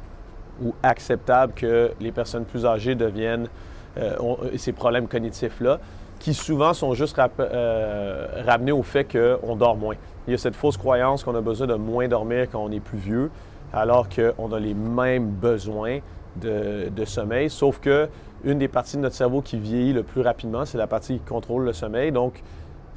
ou 0.63 0.75
acceptable 0.83 1.53
que 1.55 1.93
les 2.01 2.13
personnes 2.13 2.45
plus 2.45 2.67
âgées 2.67 2.95
deviennent 2.95 3.49
euh, 3.97 4.17
ces 4.57 4.73
problèmes 4.73 5.09
cognitifs-là, 5.09 5.79
qui 6.19 6.35
souvent 6.35 6.75
sont 6.75 6.95
juste 6.95 7.19
euh, 7.41 8.27
ramenés 8.47 8.73
au 8.73 8.83
fait 8.83 9.05
qu'on 9.05 9.57
dort 9.57 9.77
moins. 9.77 9.97
Il 10.27 10.33
y 10.33 10.35
a 10.35 10.39
cette 10.39 10.57
fausse 10.57 10.77
croyance 10.77 11.25
qu'on 11.25 11.35
a 11.35 11.41
besoin 11.41 11.67
de 11.67 11.75
moins 11.75 12.09
dormir 12.09 12.49
quand 12.51 12.63
on 12.63 12.71
est 12.71 12.81
plus 12.81 12.99
vieux, 12.99 13.31
alors 13.73 14.09
qu'on 14.09 14.53
a 14.53 14.59
les 14.59 14.75
mêmes 14.75 15.29
besoins 15.29 15.99
de, 16.37 16.89
de, 16.95 17.05
sommeil, 17.05 17.51
sauf 17.51 17.81
que 17.81 18.09
une 18.45 18.59
des 18.59 18.69
parties 18.69 18.97
de 18.97 19.03
notre 19.03 19.17
cerveau 19.17 19.43
qui 19.43 19.59
vieillit 19.59 19.93
le 19.93 20.03
plus 20.03 20.21
rapidement, 20.21 20.65
c'est 20.65 20.79
la 20.79 20.87
partie 20.87 21.15
qui 21.15 21.25
contrôle 21.25 21.65
le 21.65 21.73
sommeil. 21.73 22.13
Donc, 22.13 22.43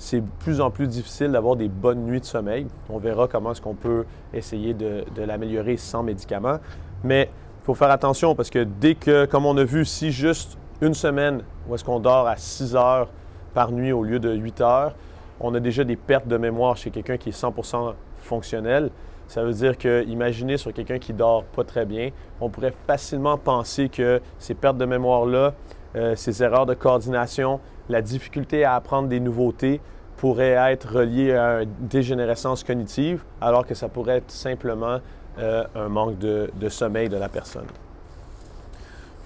c'est 0.01 0.21
de 0.21 0.29
plus 0.39 0.61
en 0.61 0.71
plus 0.71 0.87
difficile 0.87 1.31
d'avoir 1.31 1.55
des 1.55 1.67
bonnes 1.67 2.05
nuits 2.05 2.19
de 2.19 2.25
sommeil. 2.25 2.65
On 2.89 2.97
verra 2.97 3.27
comment 3.27 3.51
est-ce 3.51 3.61
qu'on 3.61 3.75
peut 3.75 4.05
essayer 4.33 4.73
de, 4.73 5.03
l'améliorer 5.17 5.77
sans 5.77 6.01
médicaments. 6.01 6.57
Mais 7.03 7.29
il 7.61 7.65
faut 7.65 7.75
faire 7.75 7.91
attention 7.91 8.33
parce 8.33 8.49
que 8.49 8.63
dès 8.63 8.95
que, 8.95 9.25
comme 9.25 9.45
on 9.45 9.55
a 9.57 9.63
vu, 9.63 9.85
si 9.85 10.11
juste 10.11 10.57
une 10.81 10.93
semaine 10.93 11.43
où 11.67 11.75
est-ce 11.75 11.83
qu'on 11.83 11.99
dort 11.99 12.27
à 12.27 12.37
6 12.37 12.75
heures 12.75 13.09
par 13.53 13.71
nuit 13.71 13.91
au 13.91 14.03
lieu 14.03 14.19
de 14.19 14.33
8 14.33 14.61
heures, 14.61 14.95
on 15.39 15.53
a 15.55 15.59
déjà 15.59 15.83
des 15.83 15.95
pertes 15.95 16.27
de 16.27 16.37
mémoire 16.37 16.77
chez 16.77 16.91
quelqu'un 16.91 17.17
qui 17.17 17.29
est 17.29 17.39
100% 17.39 17.93
fonctionnel. 18.17 18.89
Ça 19.27 19.43
veut 19.43 19.53
dire 19.53 19.77
que, 19.77 20.05
imaginez 20.07 20.57
sur 20.57 20.73
quelqu'un 20.73 20.99
qui 20.99 21.13
dort 21.13 21.43
pas 21.45 21.63
très 21.63 21.85
bien, 21.85 22.09
on 22.39 22.49
pourrait 22.49 22.73
facilement 22.87 23.37
penser 23.37 23.89
que 23.89 24.21
ces 24.39 24.53
pertes 24.53 24.77
de 24.77 24.85
mémoire-là, 24.85 25.53
euh, 25.95 26.15
ces 26.15 26.43
erreurs 26.43 26.65
de 26.65 26.73
coordination, 26.73 27.59
la 27.89 28.01
difficulté 28.01 28.63
à 28.63 28.75
apprendre 28.75 29.07
des 29.07 29.19
nouveautés 29.19 29.81
pourrait 30.17 30.57
être 30.71 30.97
reliée 30.97 31.33
à 31.33 31.63
une 31.63 31.87
dégénérescence 31.87 32.63
cognitive, 32.63 33.23
alors 33.39 33.65
que 33.65 33.73
ça 33.73 33.89
pourrait 33.89 34.17
être 34.17 34.31
simplement 34.31 34.99
euh, 35.39 35.63
un 35.75 35.89
manque 35.89 36.19
de, 36.19 36.69
sommeil 36.69 37.09
de 37.09 37.17
la 37.17 37.29
personne. 37.29 37.65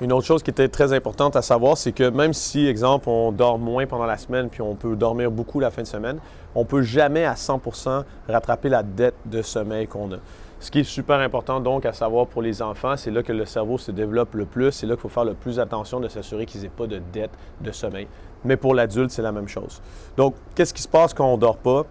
Une 0.02 0.12
autre 0.12 0.28
chose 0.28 0.44
qui 0.44 0.50
était 0.50 0.68
très 0.68 0.92
importante 0.92 1.38
à 1.38 1.42
savoir, 1.42 1.78
c'est 1.78 1.94
que 1.94 2.10
même 2.10 2.34
si, 2.34 2.68
exemple, 2.68 3.08
on 3.08 3.32
dort 3.32 3.58
moins 3.58 3.86
pendant 3.86 4.06
la 4.06 4.18
semaine, 4.18 4.50
puis 4.50 4.62
on 4.62 4.76
peut 4.76 4.94
dormir 4.98 5.32
beaucoup 5.32 5.62
la 5.62 5.72
fin 5.72 5.84
de 5.84 5.88
semaine, 5.88 6.20
on 6.54 6.62
ne 6.62 6.66
peut 6.66 6.82
jamais 6.82 7.24
à 7.24 7.36
100% 7.36 8.04
rattraper 8.28 8.68
la 8.68 8.84
dette 8.84 9.16
de 9.24 9.42
sommeil 9.42 9.88
qu'on 9.88 10.12
a. 10.12 10.18
Ce 10.60 10.70
qui 10.70 10.80
est 10.80 10.84
super 10.84 11.20
important 11.20 11.62
donc 11.62 11.86
à 11.86 11.94
savoir 11.94 12.28
pour 12.28 12.42
les 12.42 12.62
enfants, 12.62 12.98
c'est 12.98 13.12
là 13.12 13.24
que 13.24 13.32
le 13.32 13.46
cerveau 13.46 13.78
se 13.78 13.92
développe 13.92 14.34
le 14.34 14.46
plus, 14.46 14.74
c'est 14.74 14.86
là 14.86 14.96
qu'il 14.96 15.02
faut 15.02 15.10
faire 15.10 15.24
le 15.24 15.34
plus 15.34 15.62
attention 15.62 16.02
de 16.02 16.10
s'assurer 16.10 16.46
qu'ils 16.46 16.64
n'aient 16.64 16.70
pas 16.70 16.88
de 16.88 17.02
dette 17.14 17.32
de 17.62 17.72
sommeil. 17.72 18.08
Mais 18.44 18.58
pour 18.58 18.76
l'adulte, 18.76 19.12
c'est 19.12 19.22
la 19.22 19.32
même 19.32 19.48
chose. 19.48 19.82
Donc, 20.18 20.36
qu'est-ce 20.56 20.74
qui 20.74 20.82
se 20.82 20.90
passe 20.90 21.14
quand 21.14 21.26
on 21.26 21.38
ne 21.38 21.42
dort 21.42 21.58
pas? 21.58 21.86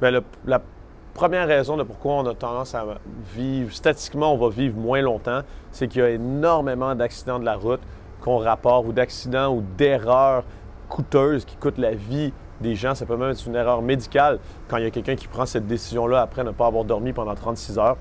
Bien, 0.00 0.22
la 0.46 0.62
première 1.14 1.46
raison 1.46 1.76
de 1.76 1.82
pourquoi 1.82 2.14
on 2.14 2.26
a 2.26 2.34
tendance 2.34 2.74
à 2.74 2.84
vivre, 3.34 3.72
statistiquement, 3.72 4.32
on 4.34 4.38
va 4.38 4.48
vivre 4.48 4.76
moins 4.76 5.00
longtemps, 5.02 5.40
c'est 5.70 5.88
qu'il 5.88 6.00
y 6.00 6.04
a 6.04 6.10
énormément 6.10 6.94
d'accidents 6.94 7.38
de 7.38 7.44
la 7.44 7.56
route 7.56 7.80
qu'on 8.20 8.38
rapporte 8.38 8.86
ou 8.86 8.92
d'accidents 8.92 9.54
ou 9.54 9.62
d'erreurs 9.76 10.44
coûteuses 10.88 11.44
qui 11.44 11.56
coûtent 11.56 11.78
la 11.78 11.94
vie 11.94 12.32
des 12.60 12.74
gens. 12.74 12.94
Ça 12.94 13.06
peut 13.06 13.16
même 13.16 13.30
être 13.30 13.46
une 13.46 13.56
erreur 13.56 13.82
médicale 13.82 14.38
quand 14.68 14.76
il 14.76 14.84
y 14.84 14.86
a 14.86 14.90
quelqu'un 14.90 15.16
qui 15.16 15.26
prend 15.26 15.46
cette 15.46 15.66
décision-là 15.66 16.20
après 16.20 16.44
ne 16.44 16.50
pas 16.50 16.66
avoir 16.66 16.84
dormi 16.84 17.12
pendant 17.12 17.34
36 17.34 17.78
heures. 17.78 17.96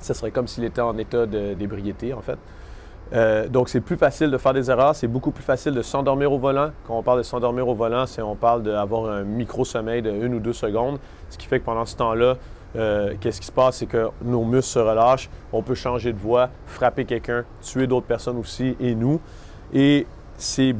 Ce 0.00 0.14
serait 0.14 0.30
comme 0.30 0.46
s'il 0.46 0.64
était 0.64 0.80
en 0.80 0.96
état 0.98 1.26
d'ébriété, 1.26 2.12
en 2.12 2.20
fait. 2.20 2.38
Euh, 3.12 3.48
donc, 3.48 3.68
c'est 3.68 3.80
plus 3.80 3.96
facile 3.96 4.30
de 4.30 4.38
faire 4.38 4.52
des 4.52 4.68
erreurs, 4.68 4.94
c'est 4.96 5.06
beaucoup 5.06 5.30
plus 5.30 5.44
facile 5.44 5.74
de 5.74 5.82
s'endormir 5.82 6.32
au 6.32 6.38
volant. 6.38 6.70
Quand 6.86 6.98
on 6.98 7.02
parle 7.02 7.18
de 7.18 7.22
s'endormir 7.22 7.68
au 7.68 7.74
volant, 7.74 8.04
c'est 8.06 8.20
on 8.20 8.34
parle 8.34 8.64
d'avoir 8.64 9.10
un 9.10 9.22
micro-sommeil 9.22 10.02
de 10.02 10.10
une 10.10 10.34
ou 10.34 10.40
deux 10.40 10.52
secondes, 10.52 10.98
ce 11.30 11.38
qui 11.38 11.46
fait 11.46 11.60
que 11.60 11.64
pendant 11.64 11.86
ce 11.86 11.96
temps-là, 11.96 12.36
euh, 12.76 13.14
qu'est-ce 13.20 13.40
qui 13.40 13.46
se 13.46 13.52
passe? 13.52 13.76
C'est 13.76 13.86
que 13.86 14.08
nos 14.22 14.44
muscles 14.44 14.72
se 14.72 14.78
relâchent, 14.78 15.30
on 15.52 15.62
peut 15.62 15.74
changer 15.74 16.12
de 16.12 16.18
voie, 16.18 16.50
frapper 16.66 17.04
quelqu'un, 17.04 17.44
tuer 17.62 17.86
d'autres 17.86 18.06
personnes 18.06 18.38
aussi 18.38 18.76
et 18.80 18.94
nous. 18.94 19.20
Et 19.72 20.06
c'est 20.36 20.74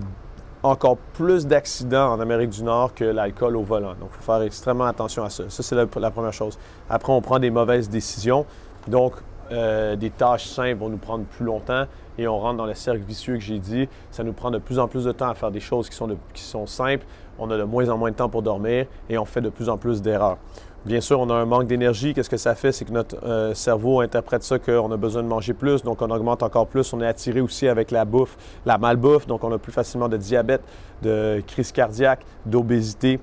encore 0.62 0.96
plus 1.14 1.46
d'accidents 1.46 2.12
en 2.12 2.20
Amérique 2.20 2.50
du 2.50 2.62
Nord 2.62 2.94
que 2.94 3.04
l'alcool 3.04 3.56
au 3.56 3.62
volant. 3.62 3.94
Donc, 3.94 4.10
il 4.12 4.16
faut 4.16 4.32
faire 4.32 4.42
extrêmement 4.42 4.86
attention 4.86 5.24
à 5.24 5.30
ça. 5.30 5.44
Ça, 5.48 5.62
c'est 5.62 5.74
la, 5.74 6.10
première 6.10 6.32
chose. 6.32 6.58
Après, 6.90 7.12
on 7.12 7.20
prend 7.20 7.38
des 7.38 7.50
mauvaises 7.50 7.88
décisions. 7.88 8.44
Donc, 8.88 9.14
euh, 9.52 9.96
des 9.96 10.10
tâches 10.10 10.46
simples 10.46 10.78
vont 10.78 10.88
nous 10.88 10.96
prendre 10.96 11.24
plus 11.24 11.44
longtemps 11.44 11.84
et 12.18 12.26
on 12.26 12.38
rentre 12.38 12.56
dans 12.56 12.66
le 12.66 12.74
cercle 12.74 13.02
vicieux 13.02 13.34
que 13.34 13.40
j'ai 13.40 13.58
dit. 13.58 13.88
Ça 14.10 14.24
nous 14.24 14.32
prend 14.32 14.50
de 14.50 14.58
plus 14.58 14.78
en 14.78 14.88
plus 14.88 15.04
de 15.04 15.12
temps 15.12 15.28
à 15.28 15.34
faire 15.34 15.50
des 15.50 15.60
choses 15.60 15.88
qui 15.88 15.96
sont, 15.96 16.16
qui 16.34 16.42
sont 16.42 16.66
simples. 16.66 17.06
On 17.38 17.50
a 17.50 17.58
de 17.58 17.64
moins 17.64 17.88
en 17.88 17.98
moins 17.98 18.10
de 18.10 18.16
temps 18.16 18.28
pour 18.28 18.42
dormir 18.42 18.86
et 19.08 19.18
on 19.18 19.24
fait 19.24 19.40
de 19.40 19.50
plus 19.50 19.68
en 19.68 19.76
plus 19.76 20.02
d'erreurs. 20.02 20.38
Bien 20.86 21.00
sûr, 21.00 21.18
on 21.18 21.28
a 21.30 21.34
un 21.34 21.46
manque 21.46 21.66
d'énergie. 21.66 22.14
Qu'est-ce 22.14 22.30
que 22.30 22.36
ça 22.36 22.54
fait? 22.54 22.70
C'est 22.70 22.84
que 22.84 22.92
notre 22.92 23.16
euh, 23.24 23.54
cerveau 23.54 24.00
interprète 24.00 24.44
ça 24.44 24.60
qu'on 24.60 24.92
a 24.92 24.96
besoin 24.96 25.24
de 25.24 25.28
manger 25.28 25.52
plus, 25.52 25.82
donc 25.82 26.00
on 26.00 26.10
augmente 26.10 26.44
encore 26.44 26.68
plus. 26.68 26.92
On 26.92 27.00
est 27.00 27.06
attiré 27.06 27.40
aussi 27.40 27.66
avec 27.66 27.90
la 27.90 28.04
bouffe, 28.04 28.36
la 28.64 28.78
malbouffe, 28.78 29.26
donc 29.26 29.42
on 29.42 29.52
a 29.52 29.58
plus 29.58 29.72
facilement 29.72 30.08
de 30.08 30.16
diabète, 30.16 30.62
de 31.02 31.42
crise 31.44 31.72
cardiaque, 31.72 32.20
d'obésité. 32.44 33.18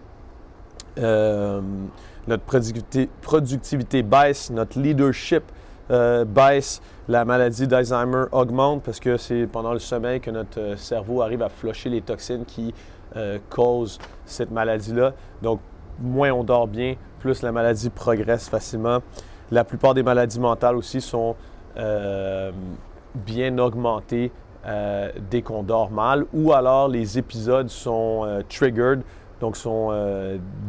Euh, 0.99 1.61
notre 2.27 2.43
productivité, 3.21 4.03
baisse, 4.03 4.49
notre 4.49 4.79
leadership 4.79 5.43
euh, 5.91 6.25
baisse, 6.25 6.81
la 7.07 7.25
maladie 7.25 7.67
d'Alzheimer 7.67 8.25
augmente 8.31 8.83
parce 8.83 8.99
que 8.99 9.17
c'est 9.17 9.47
pendant 9.47 9.73
le 9.73 9.79
sommeil 9.79 10.19
que 10.21 10.31
notre 10.31 10.77
cerveau 10.77 11.21
arrive 11.21 11.41
à 11.41 11.49
flusher 11.49 11.89
les 11.89 12.01
toxines 12.01 12.45
qui 12.45 12.73
causent 13.47 13.99
cette 14.25 14.49
maladie-là. 14.49 15.13
Donc, 15.43 15.59
moins 15.99 16.31
on 16.31 16.43
dort 16.43 16.67
bien, 16.67 16.95
plus 17.19 17.41
la 17.43 17.51
maladie 17.51 17.89
progresse 17.89 18.49
facilement. 18.49 18.99
La 19.51 19.63
plupart 19.63 19.93
des 19.93 20.03
maladies 20.03 20.39
mentales 20.39 20.75
aussi 20.75 21.01
sont 21.01 21.35
euh, 21.77 22.51
bien 23.13 23.57
augmentées 23.57 24.31
euh, 24.65 25.11
dès 25.29 25.41
qu'on 25.41 25.63
dort 25.63 25.91
mal 25.91 26.25
ou 26.33 26.53
alors 26.53 26.87
les 26.87 27.17
épisodes 27.17 27.67
sont 27.67 28.23
euh, 28.25 28.41
triggered, 28.47 29.01
donc 29.41 29.57
sont 29.57 29.91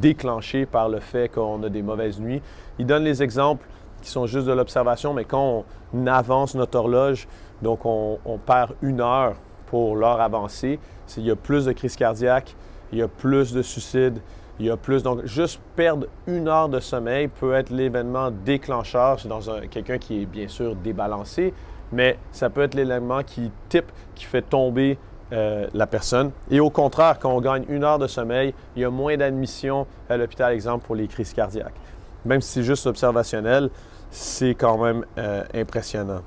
déclenchés 0.01 0.67
par 0.67 0.89
le 0.89 0.99
fait 0.99 1.29
qu'on 1.29 1.63
a 1.63 1.69
des 1.69 1.83
mauvaises 1.83 2.19
nuits. 2.19 2.43
Il 2.79 2.87
donne 2.87 3.05
les 3.05 3.23
exemples 3.23 3.65
qui 4.05 4.11
sont 4.11 4.27
juste 4.27 4.47
de 4.47 4.53
l'observation, 4.53 5.15
mais 5.15 5.25
quand 5.25 5.65
on 5.95 6.07
avance 6.07 6.55
notre 6.55 6.79
horloge, 6.79 7.27
donc 7.63 7.85
on, 7.85 8.19
perd 8.45 8.73
une 8.83 9.01
heure 9.01 9.35
pour 9.67 9.97
l'heure 9.97 10.21
avancée, 10.21 10.79
il 11.17 11.25
y 11.25 11.31
a 11.31 11.37
plus 11.37 11.65
de 11.65 11.73
crises 11.73 11.97
cardiaques, 11.97 12.55
il 12.93 12.99
y 12.99 13.03
a 13.03 13.09
plus 13.09 13.53
de 13.53 13.63
suicides, 13.63 14.21
il 14.61 14.67
y 14.67 14.71
a 14.71 14.77
plus. 14.77 15.03
Donc, 15.03 15.25
juste 15.25 15.61
perdre 15.75 16.07
une 16.27 16.49
heure 16.49 16.69
de 16.69 16.81
sommeil 16.81 17.29
peut 17.29 17.55
être 17.55 17.71
l'événement 17.71 18.31
déclencheur 18.31 19.19
dans 19.25 19.41
quelqu'un 19.71 19.99
qui 19.99 20.23
est 20.23 20.27
bien 20.27 20.49
sûr 20.49 20.77
débalancé, 20.77 21.55
mais 21.91 22.19
ça 22.31 22.51
peut 22.51 22.63
être 22.63 22.75
l'élément 22.75 23.23
qui 23.23 23.51
type, 23.69 23.91
qui 24.15 24.25
fait 24.27 24.43
tomber 24.43 24.99
euh, 25.33 25.67
la 25.73 25.87
personne. 25.87 26.31
Et 26.51 26.61
au 26.61 26.71
contraire, 26.71 27.19
quand 27.19 27.33
on 27.33 27.41
gagne 27.41 27.65
une 27.69 27.85
heure 27.85 27.99
de 27.99 28.07
sommeil, 28.07 28.53
il 28.77 28.83
y 28.83 28.85
a 28.85 28.91
moins 28.91 29.17
d'admission 29.17 29.87
à 30.09 30.19
l'hôpital, 30.19 30.53
exemple, 30.53 30.85
pour 30.85 30.95
les 30.95 31.09
crises 31.09 31.33
cardiaques. 31.33 31.75
Même 32.25 32.41
si 32.41 32.53
c'est 32.53 32.63
juste 32.63 32.87
observationnel, 32.87 33.71
c'est 34.15 34.55
quand 34.55 34.79
même 34.79 35.05
euh, 35.19 35.43
impressionnant. 35.55 36.21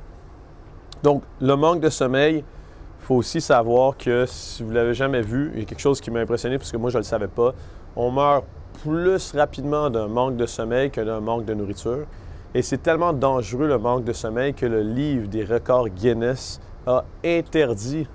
Donc, 1.04 1.24
le 1.40 1.56
manque 1.56 1.80
de 1.80 1.90
sommeil, 1.90 2.40
il 2.40 3.06
faut 3.06 3.16
aussi 3.16 3.40
savoir 3.40 3.96
que 3.96 4.26
si 4.28 4.62
vous 4.62 4.72
ne 4.72 4.76
l'avez 4.76 4.94
jamais 4.94 5.22
vu, 5.22 5.52
il 5.54 5.62
y 5.62 5.64
a 5.64 5.66
quelque 5.66 5.80
chose 5.80 6.02
qui 6.02 6.12
m'a 6.12 6.20
impressionné 6.20 6.58
parce 6.58 6.70
que 6.70 6.76
moi, 6.76 6.90
je 6.90 6.98
ne 6.98 7.00
le 7.00 7.06
savais 7.06 7.30
pas. 7.30 7.54
On 7.96 8.12
meurt 8.12 8.44
plus 8.84 9.32
rapidement 9.34 9.90
d'un 9.90 10.10
manque 10.10 10.36
de 10.36 10.46
sommeil 10.46 10.92
que 10.92 11.00
d'un 11.00 11.22
manque 11.22 11.46
de 11.46 11.54
nourriture. 11.54 12.06
Et 12.54 12.62
c'est 12.62 12.80
tellement 12.80 13.14
dangereux 13.14 13.68
le 13.68 13.78
manque 13.78 14.04
de 14.04 14.14
sommeil 14.14 14.54
que 14.54 14.66
le 14.66 14.82
livre 14.82 15.30
des 15.30 15.46
records 15.46 15.88
Guinness 15.88 16.60
a 16.86 17.06
interdit, 17.24 18.06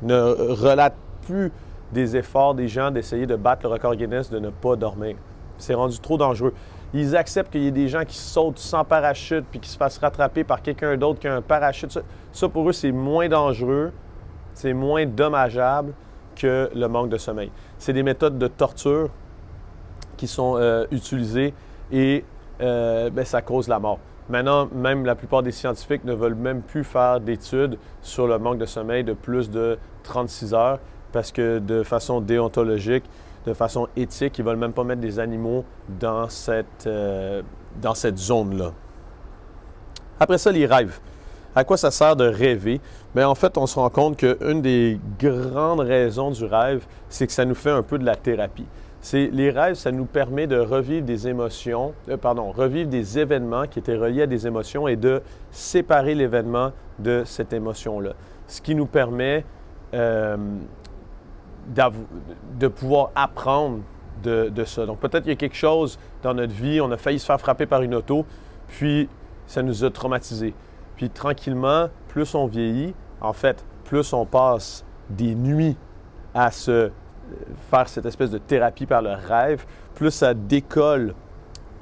ne 0.00 0.14
relate 0.54 0.96
plus 1.26 1.52
des 1.92 2.16
efforts 2.16 2.54
des 2.54 2.68
gens 2.68 2.90
d'essayer 2.90 3.26
de 3.26 3.36
battre 3.36 3.64
le 3.64 3.68
record 3.68 3.94
Guinness 3.94 4.30
de 4.30 4.38
ne 4.38 4.48
pas 4.48 4.76
dormir. 4.76 5.16
C'est 5.58 5.74
rendu 5.74 5.98
trop 5.98 6.16
dangereux. 6.16 6.54
Ils 6.92 7.16
acceptent 7.16 7.52
qu'il 7.52 7.62
y 7.62 7.68
ait 7.68 7.72
des 7.72 7.88
gens 7.88 8.04
qui 8.04 8.16
sautent 8.16 8.58
sans 8.58 8.84
parachute 8.84 9.44
puis 9.50 9.60
qui 9.60 9.68
se 9.68 9.76
fassent 9.76 9.98
rattraper 9.98 10.42
par 10.44 10.60
quelqu'un 10.60 10.96
d'autre 10.96 11.20
qui 11.20 11.28
a 11.28 11.36
un 11.36 11.42
parachute. 11.42 11.96
Ça, 12.32 12.48
pour 12.48 12.68
eux, 12.68 12.72
c'est 12.72 12.92
moins 12.92 13.28
dangereux, 13.28 13.92
c'est 14.54 14.72
moins 14.72 15.06
dommageable 15.06 15.92
que 16.34 16.70
le 16.74 16.88
manque 16.88 17.10
de 17.10 17.18
sommeil. 17.18 17.50
C'est 17.78 17.92
des 17.92 18.02
méthodes 18.02 18.38
de 18.38 18.46
torture 18.48 19.10
qui 20.16 20.26
sont 20.26 20.56
euh, 20.56 20.86
utilisées 20.90 21.54
et 21.92 22.24
euh, 22.60 23.10
ben, 23.10 23.24
ça 23.24 23.40
cause 23.40 23.68
la 23.68 23.78
mort. 23.78 23.98
Maintenant, 24.28 24.68
même 24.72 25.04
la 25.04 25.14
plupart 25.14 25.42
des 25.42 25.52
scientifiques 25.52 26.04
ne 26.04 26.12
veulent 26.12 26.34
même 26.34 26.62
plus 26.62 26.84
faire 26.84 27.20
d'études 27.20 27.78
sur 28.02 28.26
le 28.26 28.38
manque 28.38 28.58
de 28.58 28.66
sommeil 28.66 29.02
de 29.02 29.12
plus 29.12 29.50
de 29.50 29.78
36 30.02 30.54
heures 30.54 30.78
parce 31.12 31.32
que 31.32 31.58
de 31.58 31.82
façon 31.82 32.20
déontologique, 32.20 33.04
de 33.46 33.54
façon 33.54 33.88
éthique, 33.96 34.38
ils 34.38 34.44
ne 34.44 34.50
veulent 34.50 34.58
même 34.58 34.72
pas 34.72 34.84
mettre 34.84 35.00
des 35.00 35.18
animaux 35.18 35.64
dans 36.00 36.28
cette, 36.28 36.86
euh, 36.86 37.42
dans 37.80 37.94
cette 37.94 38.18
zone-là. 38.18 38.72
Après 40.18 40.38
ça, 40.38 40.52
les 40.52 40.66
rêves. 40.66 41.00
À 41.54 41.64
quoi 41.64 41.76
ça 41.76 41.90
sert 41.90 42.14
de 42.14 42.26
rêver? 42.26 42.80
Bien, 43.14 43.28
en 43.28 43.34
fait, 43.34 43.58
on 43.58 43.66
se 43.66 43.74
rend 43.76 43.90
compte 43.90 44.16
qu'une 44.16 44.62
des 44.62 45.00
grandes 45.18 45.80
raisons 45.80 46.30
du 46.30 46.44
rêve, 46.44 46.84
c'est 47.08 47.26
que 47.26 47.32
ça 47.32 47.44
nous 47.44 47.54
fait 47.54 47.70
un 47.70 47.82
peu 47.82 47.98
de 47.98 48.04
la 48.04 48.14
thérapie. 48.14 48.66
Les 49.12 49.50
rêves, 49.50 49.74
ça 49.74 49.90
nous 49.90 50.04
permet 50.04 50.46
de 50.46 50.58
revivre 50.58 51.06
des 51.06 51.26
émotions, 51.26 51.94
euh, 52.08 52.18
pardon, 52.18 52.52
revivre 52.52 52.90
des 52.90 53.18
événements 53.18 53.66
qui 53.66 53.78
étaient 53.78 53.96
reliés 53.96 54.22
à 54.22 54.26
des 54.26 54.46
émotions 54.46 54.86
et 54.86 54.96
de 54.96 55.22
séparer 55.50 56.14
l'événement 56.14 56.72
de 56.98 57.22
cette 57.24 57.54
émotion-là. 57.54 58.12
Ce 58.46 58.60
qui 58.60 58.74
nous 58.74 58.86
permet 58.86 59.44
euh, 59.94 60.36
de 61.70 62.68
pouvoir 62.68 63.10
apprendre 63.14 63.80
de, 64.22 64.64
ça. 64.64 64.86
Donc 64.86 64.98
peut-être 64.98 65.22
qu'il 65.22 65.32
y 65.32 65.34
a 65.34 65.36
quelque 65.36 65.56
chose 65.56 65.98
dans 66.22 66.34
notre 66.34 66.52
vie, 66.52 66.80
on 66.80 66.90
a 66.90 66.96
failli 66.96 67.18
se 67.18 67.26
faire 67.26 67.40
frapper 67.40 67.66
par 67.66 67.82
une 67.82 67.94
auto, 67.94 68.26
puis 68.68 69.08
ça 69.46 69.62
nous 69.62 69.84
a 69.84 69.90
traumatisés. 69.90 70.54
Puis 70.96 71.10
tranquillement, 71.10 71.88
plus 72.08 72.34
on 72.34 72.46
vieillit, 72.46 72.94
en 73.20 73.32
fait, 73.32 73.64
plus 73.84 74.12
on 74.12 74.26
passe 74.26 74.84
des 75.08 75.34
nuits 75.34 75.76
à 76.34 76.50
se 76.50 76.90
faire 77.70 77.88
cette 77.88 78.06
espèce 78.06 78.30
de 78.30 78.38
thérapie 78.38 78.86
par 78.86 79.02
le 79.02 79.12
rêve, 79.12 79.64
plus 79.94 80.10
ça 80.10 80.34
décolle 80.34 81.14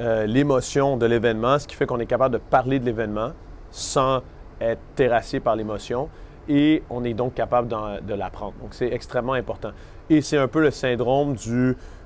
euh, 0.00 0.26
l'émotion 0.26 0.96
de 0.96 1.06
l'événement, 1.06 1.58
ce 1.58 1.66
qui 1.66 1.74
fait 1.74 1.86
qu'on 1.86 1.98
est 1.98 2.06
capable 2.06 2.34
de 2.34 2.38
parler 2.38 2.78
de 2.78 2.84
l'événement 2.84 3.32
sans 3.70 4.22
être 4.60 4.80
terrassé 4.94 5.40
par 5.40 5.56
l'émotion 5.56 6.08
et 6.48 6.82
on 6.90 7.04
est 7.04 7.14
donc 7.14 7.34
capable 7.34 7.68
de 7.68 8.14
l'apprendre. 8.14 8.54
Donc 8.60 8.70
c'est 8.72 8.92
extrêmement 8.92 9.34
important. 9.34 9.70
Et 10.10 10.22
c'est 10.22 10.38
un 10.38 10.48
peu 10.48 10.60
le 10.60 10.70
syndrome 10.70 11.36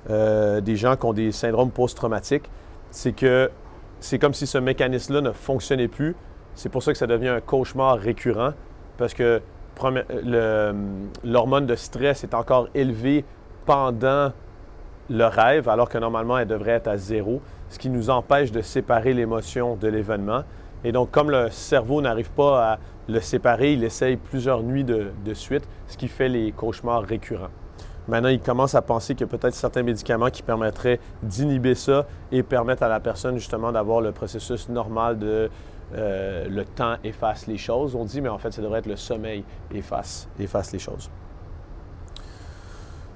euh, 0.09 0.61
des 0.61 0.75
gens 0.75 0.95
qui 0.95 1.05
ont 1.05 1.13
des 1.13 1.31
syndromes 1.31 1.71
post-traumatiques. 1.71 2.49
C'est 2.91 3.13
que 3.13 3.49
c'est 3.99 4.19
comme 4.19 4.33
si 4.33 4.45
ce 4.45 4.57
mécanisme-là 4.57 5.21
ne 5.21 5.31
fonctionnait 5.31 5.87
plus. 5.87 6.15
C'est 6.55 6.69
pour 6.69 6.83
ça 6.83 6.91
que 6.91 6.97
ça 6.97 7.07
devient 7.07 7.29
un 7.29 7.41
cauchemar 7.41 7.97
récurrent 7.97 8.51
parce 8.97 9.13
que 9.13 9.41
l'hormone 11.23 11.65
de 11.65 11.75
stress 11.75 12.23
est 12.23 12.33
encore 12.33 12.67
élevée 12.75 13.25
pendant 13.65 14.31
le 15.09 15.25
rêve, 15.25 15.67
alors 15.67 15.89
que 15.89 15.97
normalement 15.97 16.37
elle 16.37 16.47
devrait 16.47 16.71
être 16.71 16.87
à 16.87 16.97
zéro, 16.97 17.41
ce 17.69 17.79
qui 17.79 17.89
nous 17.89 18.09
empêche 18.09 18.51
de 18.51 18.61
séparer 18.61 19.13
l'émotion 19.13 19.75
de 19.75 19.87
l'événement. 19.87 20.43
Et 20.83 20.91
donc, 20.91 21.11
comme 21.11 21.31
le 21.31 21.49
cerveau 21.49 22.01
n'arrive 22.01 22.31
pas 22.31 22.73
à 22.73 22.79
le 23.07 23.19
séparer, 23.19 23.73
il 23.73 23.83
essaye 23.83 24.17
plusieurs 24.17 24.63
nuits 24.63 24.83
de, 24.83 25.33
suite, 25.33 25.67
ce 25.87 25.97
qui 25.97 26.07
fait 26.07 26.29
les 26.29 26.51
cauchemars 26.51 27.03
récurrents. 27.03 27.51
Maintenant, 28.07 28.29
il 28.29 28.41
commence 28.41 28.75
à 28.75 28.81
penser 28.81 29.15
qu'il 29.15 29.25
y 29.27 29.29
a 29.29 29.37
peut-être 29.37 29.53
certains 29.53 29.83
médicaments 29.83 30.29
qui 30.29 30.43
permettraient 30.43 30.99
d'inhiber 31.21 31.73
ça 31.73 32.05
et 32.33 32.43
permettre 32.43 32.83
à 32.83 32.89
la 32.89 32.99
personne 32.99 33.37
justement 33.37 33.71
d'avoir 33.71 34.01
le 34.01 34.11
processus 34.11 34.67
normal 34.67 35.17
de 35.19 35.49
euh, 35.95 36.47
le 36.49 36.65
temps 36.65 36.95
efface 37.03 37.47
les 37.47 37.57
choses, 37.57 37.95
on 37.95 38.03
dit, 38.03 38.19
mais 38.19 38.29
en 38.29 38.37
fait, 38.37 38.51
ça 38.51 38.61
devrait 38.61 38.79
être 38.79 38.87
le 38.87 38.95
sommeil 38.97 39.43
efface, 39.73 40.27
efface 40.39 40.73
les 40.73 40.79
choses. 40.79 41.09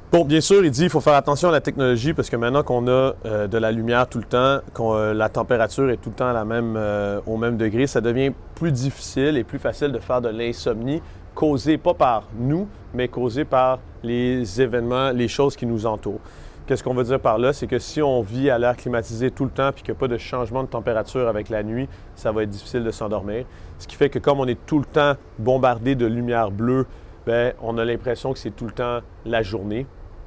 Bon, 0.09 0.23
bien 0.23 0.39
sûr, 0.39 0.63
il 0.63 0.71
dit 0.71 0.81
qu'il 0.81 0.89
faut 0.89 1.01
faire 1.01 1.15
attention 1.15 1.49
à 1.49 1.51
la 1.51 1.59
technologie 1.59 2.13
parce 2.13 2.29
que 2.29 2.37
maintenant 2.37 2.63
qu'on 2.63 2.87
a 2.87 3.13
euh, 3.25 3.47
de 3.47 3.57
la 3.57 3.73
lumière 3.73 4.07
tout 4.07 4.19
le 4.19 4.23
temps, 4.23 4.59
que 4.73 4.81
euh, 4.81 5.13
la 5.13 5.27
température 5.27 5.89
est 5.89 5.97
tout 5.97 6.11
le 6.11 6.15
temps 6.15 6.31
la 6.31 6.45
même, 6.45 6.79
au 7.25 7.35
même 7.35 7.57
degré, 7.57 7.87
ça 7.87 7.99
devient 7.99 8.31
plus 8.55 8.71
difficile 8.71 9.35
et 9.35 9.43
plus 9.43 9.59
facile 9.59 9.91
de 9.91 9.99
faire 9.99 10.21
de 10.21 10.29
l'insomnie 10.29 11.01
causée 11.35 11.77
pas 11.77 11.93
par 11.93 12.23
nous, 12.39 12.67
mais 12.93 13.09
causée 13.09 13.43
par 13.43 13.79
les 14.01 14.61
événements, 14.61 15.11
les 15.11 15.27
choses 15.27 15.55
qui 15.55 15.65
nous 15.65 15.85
entourent. 15.85 16.21
Qu'est-ce 16.67 16.83
qu'on 16.83 16.93
veut 16.93 17.03
dire 17.03 17.19
par 17.19 17.37
là? 17.37 17.53
C'est 17.53 17.67
que 17.67 17.79
si 17.79 18.01
on 18.01 18.21
vit 18.21 18.49
à 18.49 18.57
l'air 18.57 18.75
climatisé 18.75 19.29
tout 19.29 19.45
le 19.45 19.51
temps 19.51 19.71
puis 19.71 19.83
qu'il 19.83 19.93
n'y 19.93 19.97
a 19.97 19.99
pas 19.99 20.07
de 20.07 20.17
changement 20.17 20.63
de 20.63 20.67
température 20.67 21.27
avec 21.27 21.49
la 21.49 21.63
nuit, 21.63 21.87
ça 22.15 22.31
va 22.31 22.43
être 22.43 22.49
difficile 22.49 22.83
de 22.83 22.91
s'endormir. 22.91 23.45
Ce 23.77 23.87
qui 23.87 23.95
fait 23.95 24.09
que 24.09 24.19
comme 24.19 24.39
on 24.39 24.47
est 24.47 24.59
tout 24.65 24.79
le 24.79 24.85
temps 24.85 25.13
bombardé 25.37 25.95
de 25.95 26.05
lumière 26.05 26.49
bleue, 26.49 26.85
bien, 27.27 27.53
on 27.61 27.77
a 27.77 27.85
l'impression 27.85 28.33
que 28.33 28.39
c'est 28.39 28.55
tout 28.55 28.65
le 28.65 28.71
temps 28.71 28.99
la 29.25 29.43
journée. 29.43 29.85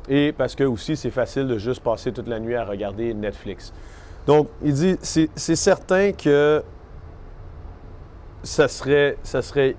Et 0.08 0.32
parce 0.32 0.54
que 0.54 0.64
aussi, 0.64 0.96
c'est 0.96 1.10
facile 1.10 1.46
de 1.46 1.58
juste 1.58 1.82
passer 1.82 2.12
toute 2.12 2.28
la 2.28 2.38
nuit 2.38 2.54
à 2.54 2.64
regarder 2.64 3.14
Netflix. 3.14 3.72
Donc, 4.26 4.48
il 4.62 4.74
dit, 4.74 4.96
c'est 5.02 5.56
certain 5.56 6.12
que 6.12 6.62
ça 8.42 8.68
serait, 8.68 9.16
ça 9.22 9.42
serait 9.42 9.76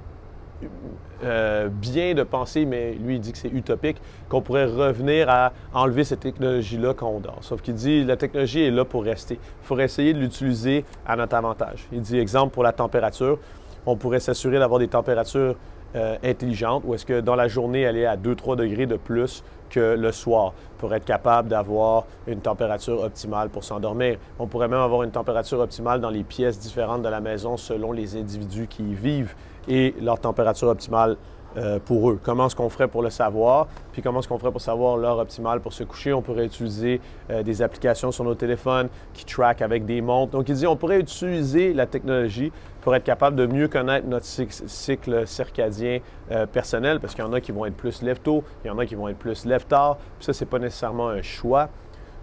euh, 1.24 1.70
bien 1.70 2.16
de 2.16 2.24
penser, 2.24 2.66
mais 2.66 2.94
lui, 2.94 3.16
il 3.16 3.22
dit 3.22 3.32
que 3.32 3.38
c'est 3.38 3.50
utopique, 3.50 3.98
qu'on 4.30 4.42
pourrait 4.42 4.66
revenir 4.66 5.30
à 5.30 5.54
enlever 5.74 6.04
cette 6.04 6.22
technologie-là 6.22 6.96
quand 6.96 7.10
on 7.10 7.20
dort. 7.20 7.40
Sauf 7.42 7.62
qu'il 7.62 7.76
dit 7.76 8.04
la 8.04 8.18
technologie 8.18 8.64
est 8.64 8.72
là 8.72 8.86
pour 8.86 9.04
rester. 9.04 9.36
Il 9.36 9.68
faut 9.68 9.80
essayer 9.80 10.14
de 10.14 10.20
l'utiliser 10.20 10.86
à 11.06 11.16
notre 11.16 11.36
avantage. 11.36 11.88
Il 11.92 12.02
dit, 12.02 12.18
exemple, 12.18 12.54
pour 12.54 12.64
la 12.64 12.72
température, 12.72 13.38
on 13.86 13.96
pourrait 13.96 14.20
s'assurer 14.20 14.58
d'avoir 14.60 14.80
des 14.80 14.88
températures 14.88 15.56
euh, 15.96 16.18
intelligentes, 16.24 16.84
ou 16.86 16.94
est-ce 16.94 17.06
que 17.06 17.20
dans 17.20 17.36
la 17.36 17.48
journée, 17.48 17.82
elle 17.82 17.98
est 17.98 18.06
à 18.06 18.16
2-3 18.16 18.56
degrés 18.56 18.86
de 18.86 18.96
plus 18.96 19.44
que 19.70 19.96
le 19.96 20.12
soir 20.12 20.54
pour 20.78 20.94
être 20.94 21.06
capable 21.06 21.50
d'avoir 21.50 22.06
une 22.28 22.40
température 22.40 23.02
optimale 23.02 23.50
pour 23.50 23.64
s'endormir? 23.64 24.18
On 24.40 24.48
pourrait 24.48 24.68
même 24.68 24.80
avoir 24.80 25.04
une 25.04 25.12
température 25.12 25.60
optimale 25.60 26.02
dans 26.02 26.10
les 26.10 26.24
pièces 26.24 26.60
différentes 26.60 27.02
de 27.02 27.10
la 27.10 27.20
maison 27.20 27.58
selon 27.58 27.92
les 27.92 28.16
individus 28.16 28.68
qui 28.68 28.84
y 28.84 28.94
vivent 28.94 29.36
et 29.68 29.94
leur 30.02 30.20
température 30.20 30.70
optimale 30.70 31.18
euh, 31.58 31.80
pour 31.84 32.10
eux. 32.10 32.20
Comment 32.24 32.48
est-ce 32.48 32.56
qu'on 32.56 32.70
ferait 32.70 32.88
pour 32.88 33.02
le 33.02 33.10
savoir? 33.10 33.68
Puis 33.92 34.02
comment 34.02 34.20
est-ce 34.20 34.28
qu'on 34.28 34.38
ferait 34.38 34.52
pour 34.52 34.62
savoir 34.62 34.96
l'heure 34.98 35.20
optimale 35.20 35.60
pour 35.60 35.74
se 35.74 35.84
coucher? 35.84 36.14
On 36.14 36.22
pourrait 36.22 36.46
utiliser 36.46 37.02
euh, 37.30 37.44
des 37.44 37.62
applications 37.62 38.12
sur 38.12 38.24
nos 38.24 38.36
téléphones 38.36 38.88
qui 39.14 39.26
traquent 39.26 39.62
avec 39.62 39.86
des 39.86 40.02
montres. 40.02 40.32
Donc, 40.32 40.48
il 40.48 40.56
dit 40.56 40.66
on 40.66 40.78
pourrait 40.78 41.00
utiliser 41.00 41.74
la 41.74 41.86
technologie 41.86 42.52
pour 42.82 42.96
être 42.96 43.04
capable 43.04 43.36
de 43.36 43.46
mieux 43.46 43.68
connaître 43.68 44.08
notre 44.08 44.26
cycle 44.26 45.28
circadien 45.28 46.00
euh, 46.32 46.46
personnel, 46.46 47.00
parce 47.00 47.14
qu'il 47.14 47.24
y 47.24 47.28
en 47.28 47.34
a 47.34 47.42
qui 47.42 47.52
vont 47.52 47.66
être 47.66 47.76
plus 47.76 48.02
lève-tôt, 48.02 48.44
il 48.64 48.68
y 48.68 48.72
en 48.72 48.80
a 48.80 48.86
qui 48.86 48.96
vont 48.96 49.08
être 49.08 49.20
plus 49.20 49.46
lève-tard. 49.46 49.98
Puis 50.18 50.26
ça, 50.26 50.34
c'est 50.34 50.46
pas 50.46 50.60
nécessairement 50.60 51.10
un 51.10 51.22
choix. 51.22 51.70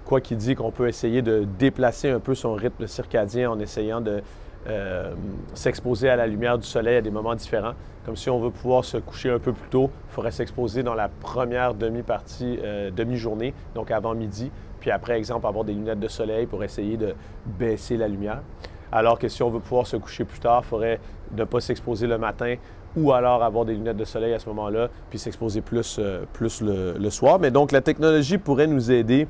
Quoi 0.05 0.21
qu'il 0.23 0.39
dit 0.39 0.55
qu'on 0.55 0.71
peut 0.71 0.89
essayer 0.89 1.21
de 1.21 1.47
déplacer 1.59 2.09
un 2.09 2.19
peu 2.19 2.35
son 2.35 2.55
rythme 2.55 2.87
circadien 2.87 3.51
en 3.51 3.59
essayant 3.61 4.01
de 4.01 4.23
euh, 4.67 5.15
s'exposer 5.55 6.09
à 6.09 6.17
la 6.17 6.27
lumière 6.27 6.59
du 6.59 6.67
soleil 6.67 6.97
à 6.97 7.01
des 7.01 7.11
moments 7.11 7.35
différents. 7.35 7.75
Comme 8.05 8.17
si 8.17 8.31
on 8.31 8.39
veut 8.39 8.51
pouvoir 8.51 8.85
se 8.85 8.97
coucher 8.97 9.31
un 9.31 9.39
peu 9.39 9.53
plus 9.53 9.69
tôt, 9.69 9.91
il 10.11 10.15
faudrait 10.15 10.31
s'exposer 10.31 10.83
dans 10.83 10.95
la 10.95 11.09
première 11.09 11.75
demi-partie, 11.75 12.59
euh, 12.63 12.91
demi-journée, 12.91 13.55
donc 13.75 13.91
avant 13.91 14.15
midi, 14.15 14.51
puis 14.81 14.91
après, 14.91 15.19
exemple, 15.19 15.47
avoir 15.47 15.65
des 15.65 15.75
lunettes 15.75 16.01
de 16.01 16.09
soleil 16.09 16.47
pour 16.47 16.65
essayer 16.65 16.97
de 16.97 17.15
baisser 17.47 17.97
la 17.97 18.09
lumière. 18.09 18.41
Alors 18.91 19.19
que 19.19 19.29
si 19.29 19.43
on 19.43 19.51
veut 19.51 19.61
pouvoir 19.61 19.87
se 19.87 19.97
coucher 19.97 20.25
plus 20.25 20.41
tard, 20.41 20.63
il 20.65 20.69
faudrait 20.69 21.01
ne 21.37 21.45
pas 21.45 21.61
s'exposer 21.61 22.07
le 22.07 22.17
matin 22.17 22.57
ou 22.97 23.13
alors 23.13 23.43
avoir 23.43 23.65
des 23.65 23.75
lunettes 23.75 23.97
de 23.97 24.05
soleil 24.05 24.33
à 24.33 24.39
ce 24.39 24.49
moment-là, 24.49 24.89
puis 25.11 25.19
s'exposer 25.19 25.61
plus, 25.61 25.99
euh, 25.99 26.25
plus 26.33 26.63
le, 26.63 27.11
soir. 27.11 27.39
Mais 27.39 27.51
donc, 27.51 27.73
la 27.73 27.81
technologie 27.81 28.39
pourrait 28.39 28.67
nous 28.67 28.91
aider 28.91 29.29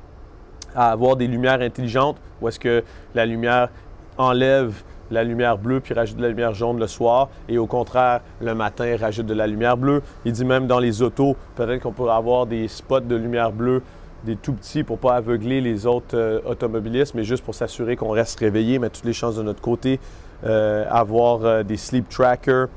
à 0.74 0.92
avoir 0.92 1.16
des 1.16 1.26
lumières 1.26 1.60
intelligentes, 1.60 2.16
où 2.40 2.48
est-ce 2.48 2.60
que 2.60 2.84
la 3.14 3.26
lumière 3.26 3.68
enlève 4.16 4.82
la 5.10 5.24
lumière 5.24 5.58
bleue 5.58 5.80
puis 5.80 5.94
rajoute 5.94 6.16
de 6.16 6.22
la 6.22 6.28
lumière 6.28 6.54
jaune 6.54 6.78
le 6.78 6.86
soir 6.86 7.28
et 7.48 7.58
au 7.58 7.66
contraire, 7.66 8.20
le 8.40 8.54
matin, 8.54 8.96
rajoute 8.98 9.26
de 9.26 9.34
la 9.34 9.46
lumière 9.46 9.76
bleue. 9.76 10.02
Il 10.24 10.32
dit 10.32 10.44
même 10.44 10.66
dans 10.66 10.78
les 10.78 11.02
autos, 11.02 11.36
peut-être 11.56 11.82
qu'on 11.82 11.92
pourrait 11.92 12.14
avoir 12.14 12.46
des 12.46 12.68
spots 12.68 13.00
de 13.00 13.16
lumière 13.16 13.52
bleue, 13.52 13.82
des 14.24 14.36
tout 14.36 14.52
petits 14.52 14.82
pour 14.82 14.98
pas 14.98 15.14
aveugler 15.14 15.60
les 15.60 15.86
autres 15.86 16.16
euh, 16.16 16.40
automobilistes, 16.44 17.14
mais 17.14 17.24
juste 17.24 17.44
pour 17.44 17.54
s'assurer 17.54 17.96
qu'on 17.96 18.10
reste 18.10 18.38
réveillé, 18.40 18.78
mettre 18.78 18.96
toutes 18.96 19.06
les 19.06 19.12
chances 19.12 19.36
de 19.36 19.42
notre 19.42 19.60
côté, 19.60 20.00
euh, 20.44 20.84
avoir 20.90 21.44
euh, 21.44 21.62
des 21.62 21.76
sleep 21.76 22.08
trackers 22.08 22.68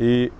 et 0.00 0.30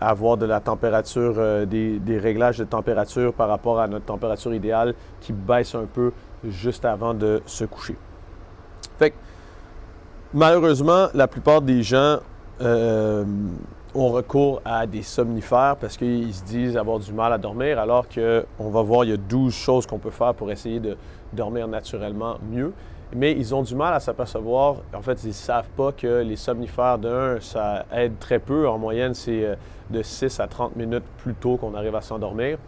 avoir 0.00 0.36
de 0.36 0.46
la 0.46 0.58
température, 0.58 1.36
des, 1.64 2.18
réglages 2.20 2.58
de 2.58 2.64
température 2.64 3.32
par 3.32 3.48
rapport 3.48 3.78
à 3.78 3.86
notre 3.86 4.04
température 4.04 4.52
idéale 4.52 4.94
qui 5.20 5.32
baisse 5.32 5.76
un 5.76 5.84
peu 5.84 6.10
juste 6.42 6.84
avant 6.84 7.14
de 7.14 7.40
se 7.46 7.64
coucher. 7.64 7.94
Fait 8.98 9.10
que, 9.10 9.16
malheureusement, 10.32 11.08
la 11.14 11.26
plupart 11.26 11.62
des 11.62 11.82
gens 11.82 12.18
euh, 12.60 13.24
ont 13.94 14.10
recours 14.10 14.60
à 14.64 14.86
des 14.86 15.02
somnifères 15.02 15.76
parce 15.80 15.96
qu'ils 15.96 16.34
se 16.34 16.44
disent 16.44 16.76
avoir 16.76 16.98
du 16.98 17.12
mal 17.12 17.32
à 17.32 17.38
dormir, 17.38 17.78
alors 17.78 18.06
qu'on 18.08 18.70
va 18.70 18.82
voir, 18.82 19.04
il 19.04 19.10
y 19.10 19.12
a 19.14 19.16
12 19.16 19.52
choses 19.52 19.86
qu'on 19.86 19.98
peut 19.98 20.10
faire 20.10 20.34
pour 20.34 20.50
essayer 20.50 20.80
de 20.80 20.96
dormir 21.32 21.66
naturellement 21.68 22.36
mieux. 22.50 22.72
Mais 23.12 23.32
ils 23.32 23.52
ont 23.54 23.62
du 23.62 23.74
mal 23.74 23.92
à 23.92 23.98
s'apercevoir, 23.98 24.76
en 24.94 25.02
fait, 25.02 25.24
ils 25.24 25.28
ne 25.28 25.32
savent 25.32 25.68
pas 25.76 25.90
que 25.90 26.22
les 26.22 26.36
somnifères, 26.36 26.96
d'un, 26.96 27.40
ça 27.40 27.84
aide 27.92 28.18
très 28.20 28.38
peu. 28.38 28.68
En 28.68 28.78
moyenne, 28.78 29.14
c'est 29.14 29.44
euh, 29.44 29.54
de 29.90 30.00
6 30.00 30.38
à 30.38 30.46
30 30.46 30.76
minutes 30.76 31.02
plus 31.18 31.34
tôt 31.34 31.56
qu'on 31.56 31.74
arrive 31.74 31.96
à 31.96 32.02
s'endormir. 32.02 32.58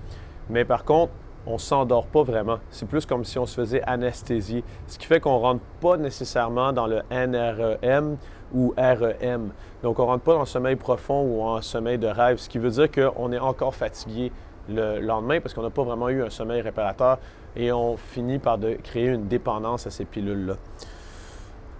Mais 0.51 0.65
par 0.65 0.85
contre, 0.85 1.13
on 1.47 1.59
s'endort 1.59 2.07
pas 2.07 2.23
vraiment. 2.23 2.59
C'est 2.71 2.87
plus 2.87 3.07
comme 3.07 3.25
si 3.25 3.39
on 3.39 3.47
se 3.47 3.55
faisait 3.55 3.83
anesthésier. 3.83 4.65
Ce 4.87 4.99
qui 4.99 5.07
fait 5.07 5.21
qu'on 5.21 5.37
ne 5.37 5.43
rentre 5.43 5.65
pas 5.81 5.97
nécessairement 5.97 6.73
dans 6.73 6.87
le 6.87 7.03
NREM 7.11 8.17
ou 8.55 8.75
REM. 8.77 9.51
Donc, 9.83 9.99
on 9.99 10.03
ne 10.03 10.09
rentre 10.09 10.25
pas 10.25 10.35
dans 10.35 10.41
le 10.41 10.47
sommeil 10.47 10.77
profond 10.77 11.23
ou 11.23 11.43
en 11.43 11.61
sommeil 11.63 11.99
de 11.99 12.07
rêve, 12.07 12.39
ce 12.39 12.49
qui 12.49 12.59
veut 12.59 12.71
dire 12.71 12.91
qu'on 12.91 13.33
est 13.33 13.39
encore 13.39 13.75
fatigué 13.75 14.31
le 14.69 15.01
lendemain 15.01 15.41
parce 15.41 15.55
qu'on 15.55 15.63
n'a 15.63 15.71
pas 15.71 15.83
vraiment 15.83 16.09
eu 16.09 16.23
un 16.23 16.31
sommeil 16.31 16.61
réparateur 16.61 17.19
et 17.57 17.73
on 17.73 17.97
finit 17.97 18.39
par 18.39 18.59
créer 18.85 19.09
une 19.09 19.27
dépendance 19.27 19.87
à 19.87 19.91
ces 19.91 20.05
pilules-là. 20.05 20.55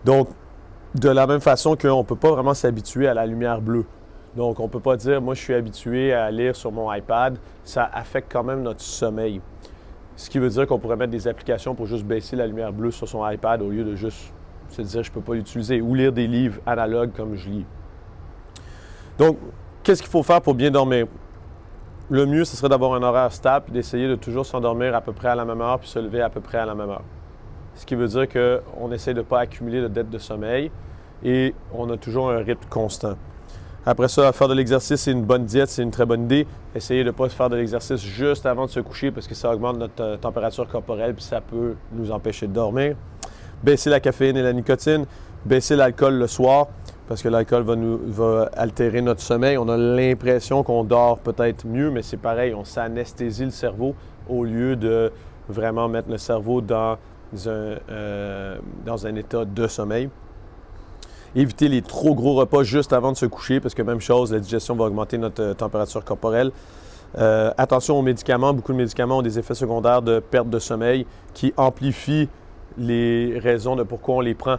Donc, 0.05 0.29
de 0.95 1.09
la 1.09 1.27
même 1.27 1.41
façon 1.41 1.77
qu'on 1.77 1.99
ne 1.99 2.03
peut 2.03 2.17
pas 2.17 2.31
vraiment 2.31 2.55
s'habituer 2.55 3.07
à 3.07 3.15
la 3.15 3.25
lumière 3.25 3.61
bleue. 3.61 3.85
Donc, 4.37 4.61
on 4.61 4.65
ne 4.65 4.69
peut 4.69 4.81
pas 4.81 4.97
dire, 4.97 5.21
moi, 5.21 5.35
je 5.35 5.41
suis 5.41 5.55
habitué 5.55 6.13
à 6.13 6.31
lire 6.31 6.57
sur 6.57 6.73
mon 6.73 6.93
iPad. 6.93 7.39
Ça 7.65 7.89
affecte 7.93 8.33
quand 8.33 8.43
même 8.43 8.63
notre 8.63 8.81
sommeil. 8.81 9.41
Ce 10.17 10.29
qui 10.29 10.39
veut 10.39 10.49
dire 10.49 10.67
qu'on 10.67 10.79
pourrait 10.79 10.97
mettre 10.97 11.11
des 11.11 11.27
applications 11.27 11.75
pour 11.75 11.87
juste 11.87 12.05
baisser 12.05 12.37
la 12.37 12.47
lumière 12.47 12.73
bleue 12.73 12.91
sur 12.91 13.09
son 13.09 13.29
iPad 13.29 13.63
au 13.63 13.71
lieu 13.71 13.85
de 13.85 13.95
juste 13.95 14.33
se 14.69 14.83
dire, 14.83 15.03
je 15.03 15.11
ne 15.11 15.15
peux 15.15 15.21
pas 15.21 15.35
l'utiliser, 15.35 15.81
ou 15.81 15.95
lire 15.95 16.13
des 16.13 16.27
livres 16.27 16.61
analogues 16.67 17.13
comme 17.15 17.35
je 17.35 17.49
lis. 17.49 17.67
Donc, 19.19 19.39
qu'est-ce 19.83 20.03
qu'il 20.03 20.11
faut 20.11 20.23
faire 20.23 20.41
pour 20.41 20.55
bien 20.55 20.71
dormir? 20.71 21.07
Le 22.11 22.27
mieux, 22.27 22.45
ce 22.45 22.57
serait 22.57 22.69
d'avoir 22.69 22.95
un 22.95 23.03
horaire 23.03 23.33
stable 23.33 23.67
et 23.69 23.73
d'essayer 23.73 24.09
de 24.09 24.17
toujours 24.17 24.45
s'endormir 24.45 24.95
à 24.95 25.01
peu 25.01 25.13
près 25.13 25.29
à 25.29 25.35
la 25.35 25.45
même 25.45 25.61
heure 25.61 25.79
puis 25.79 25.89
se 25.89 25.99
lever 25.99 26.21
à 26.21 26.29
peu 26.29 26.41
près 26.41 26.59
à 26.59 26.67
la 26.67 26.75
même 26.75 26.91
heure. 26.91 27.05
Ce 27.75 27.87
qui 27.87 27.95
veut 27.95 28.09
dire 28.09 28.29
qu'on 28.29 28.93
essaie 28.93 29.15
de 29.15 29.21
ne 29.21 29.25
pas 29.25 29.41
accumuler 29.41 29.81
de 29.81 29.89
dettes 29.89 30.11
de 30.11 30.19
sommeil 30.19 30.71
et 31.23 31.55
on 31.73 31.89
a 31.91 31.97
toujours 31.97 32.31
un 32.31 32.39
rythme 32.39 32.69
constant. 32.69 33.17
Après 33.85 34.07
ça, 34.07 34.33
faire 34.33 34.47
de 34.47 34.55
l'exercice, 34.55 35.01
c'est 35.01 35.11
une 35.11 35.25
bonne 35.25 35.45
diète, 35.45 35.69
c'est 35.69 35.83
une 35.83 35.91
très 35.91 36.07
bonne 36.07 36.25
idée. 36.25 36.47
Essayez 36.73 37.03
de 37.03 37.09
ne 37.09 37.13
pas 37.13 37.29
faire 37.29 37.51
de 37.51 37.57
l'exercice 37.57 38.01
juste 38.01 38.47
avant 38.47 38.67
de 38.67 38.71
se 38.71 38.79
coucher 38.79 39.11
parce 39.11 39.27
que 39.27 39.35
ça 39.35 39.53
augmente 39.53 39.77
notre 39.77 40.03
euh, 40.03 40.17
température 40.17 40.69
corporelle 40.69 41.15
puis 41.15 41.25
ça 41.25 41.41
peut 41.41 41.75
nous 41.93 42.13
empêcher 42.13 42.47
de 42.47 42.53
dormir. 42.53 42.95
Baisser 43.65 43.91
la 43.91 43.99
caféine 43.99 44.37
et 44.37 44.43
la 44.43 44.53
nicotine. 44.53 45.05
Baisser 45.45 45.75
l'alcool 45.75 46.15
le 46.15 46.29
soir 46.29 46.69
parce 47.09 47.23
que 47.23 47.29
l'alcool 47.29 47.65
va, 47.65 47.75
va 48.07 48.51
altérer 48.57 49.03
notre 49.03 49.21
sommeil. 49.21 49.59
On 49.59 49.69
a 49.69 49.77
l'impression 49.77 50.63
qu'on 50.63 50.85
dort 50.85 51.19
peut-être 51.19 51.67
mieux, 51.67 51.91
mais 51.91 52.03
c'est 52.03 52.17
pareil, 52.17 52.55
on 52.55 52.65
s'anesthésie 52.65 53.47
le 53.47 53.51
cerveau 53.51 53.97
au 54.29 54.45
lieu 54.45 54.77
de 54.77 55.11
vraiment 55.49 55.89
mettre 55.89 56.09
le 56.09 56.19
cerveau 56.19 56.61
dans 56.61 56.97
euh, 57.47 58.59
dans 58.85 59.07
un 59.07 59.15
état 59.17 59.45
de 59.45 59.67
sommeil. 59.67 60.09
Éviter 61.35 61.69
les 61.69 61.81
trop 61.81 62.15
gros 62.15 62.35
repas 62.35 62.63
juste 62.63 62.93
avant 62.93 63.11
de 63.11 63.17
se 63.17 63.25
coucher 63.25 63.59
parce 63.59 63.75
que 63.75 63.81
même 63.83 64.01
chose, 64.01 64.33
la 64.33 64.41
digestion 64.41 64.77
va 64.77 64.85
augmenter 64.85 65.17
notre 65.17 65.43
euh, 65.43 65.55
température 65.55 66.05
corporelle. 66.05 66.51
Euh, 67.17 67.53
attention 67.57 67.99
aux 67.99 68.03
médicaments. 68.03 68.53
Beaucoup 68.53 68.73
de 68.73 68.79
médicaments 68.79 69.19
ont 69.19 69.23
des 69.23 69.39
effets 69.39 69.55
secondaires 69.55 70.03
de 70.03 70.19
perte 70.19 70.51
de 70.51 70.59
sommeil 70.59 71.07
qui 71.33 71.55
amplifient 71.57 72.29
les 72.77 73.39
raisons 73.39 73.77
de 73.77 73.83
pourquoi 73.83 74.17
on 74.17 74.21
les 74.21 74.35
prend. 74.35 74.57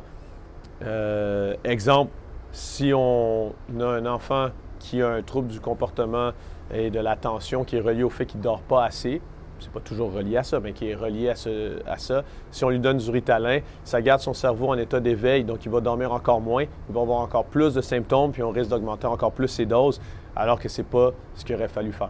Euh, 0.83 1.53
exemple, 1.63 2.11
si 2.51 2.91
on 2.93 3.53
a 3.79 3.85
un 3.85 4.05
enfant 4.07 4.47
qui 4.79 5.01
a 5.01 5.09
un 5.09 5.21
trouble 5.21 5.49
du 5.49 5.59
comportement 5.59 6.31
et 6.73 6.89
de 6.89 6.99
l'attention 6.99 7.63
qui 7.63 7.77
est 7.77 7.81
relié 7.81 8.03
au 8.03 8.09
fait 8.09 8.25
qu'il 8.25 8.39
ne 8.39 8.43
dort 8.43 8.61
pas 8.61 8.83
assez, 8.83 9.21
c'est 9.63 9.71
pas 9.71 9.79
toujours 9.79 10.11
relié 10.11 10.37
à 10.37 10.43
ça, 10.43 10.59
mais 10.59 10.73
qui 10.73 10.89
est 10.89 10.95
relié 10.95 11.29
à, 11.29 11.97
ça. 11.97 12.23
Si 12.51 12.63
on 12.63 12.69
lui 12.69 12.79
donne 12.79 12.97
du 12.97 13.09
ritalin, 13.09 13.59
ça 13.83 14.01
garde 14.01 14.21
son 14.21 14.33
cerveau 14.33 14.69
en 14.69 14.77
état 14.77 14.99
d'éveil, 14.99 15.43
donc 15.43 15.65
il 15.65 15.71
va 15.71 15.79
dormir 15.79 16.11
encore 16.11 16.41
moins, 16.41 16.63
il 16.63 16.93
va 16.93 17.01
avoir 17.01 17.19
encore 17.19 17.45
plus 17.45 17.73
de 17.73 17.81
symptômes, 17.81 18.31
puis 18.31 18.43
on 18.43 18.51
risque 18.51 18.69
d'augmenter 18.69 19.07
encore 19.07 19.31
plus 19.31 19.47
ses 19.47 19.65
doses, 19.65 19.99
alors 20.35 20.59
que 20.59 20.69
ce 20.69 20.81
n'est 20.81 20.87
pas 20.87 21.11
ce 21.35 21.45
qu'il 21.45 21.55
aurait 21.55 21.67
fallu 21.67 21.91
faire. 21.91 22.09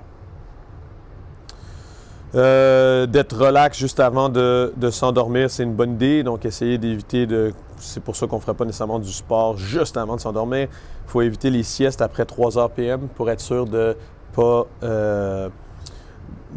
Euh, 2.35 3.05
d'être 3.05 3.37
relax 3.37 3.77
juste 3.77 3.99
avant 3.99 4.27
de, 4.27 4.71
s'endormir, 4.89 5.51
c'est 5.51 5.63
une 5.63 5.75
bonne 5.75 5.93
idée. 5.93 6.23
Donc, 6.23 6.45
essayer 6.45 6.77
d'éviter 6.77 7.27
de. 7.27 7.53
C'est 7.77 8.01
pour 8.01 8.15
ça 8.15 8.25
qu'on 8.27 8.37
ne 8.37 8.41
ferait 8.41 8.55
pas 8.55 8.65
nécessairement 8.65 8.99
du 8.99 9.11
sport 9.11 9.57
juste 9.57 9.97
avant 9.97 10.15
de 10.15 10.21
s'endormir. 10.21 10.67
Il 11.05 11.09
faut 11.11 11.21
éviter 11.21 11.49
les 11.49 11.63
siestes 11.63 12.01
après 12.01 12.25
3 12.25 12.57
heures 12.57 12.71
PM 12.71 13.07
pour 13.15 13.29
être 13.29 13.41
sûr 13.41 13.65
de 13.65 13.89
ne 13.89 14.35
pas 14.35 14.65
euh, 14.83 15.49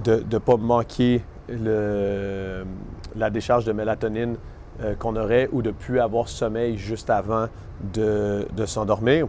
de 0.05 0.25
ne 0.31 0.39
pas 0.39 0.57
manquer 0.57 1.23
la 1.49 3.31
décharge 3.31 3.65
de 3.65 3.73
mélatonine 3.73 4.37
euh, 4.83 4.95
qu'on 4.95 5.17
aurait 5.17 5.49
ou 5.53 5.63
de 5.63 5.69
ne 5.69 5.75
plus 5.75 6.01
avoir 6.01 6.29
sommeil 6.29 6.77
juste 6.77 7.09
avant 7.09 7.47
de, 7.95 8.47
s'endormir. 8.67 9.27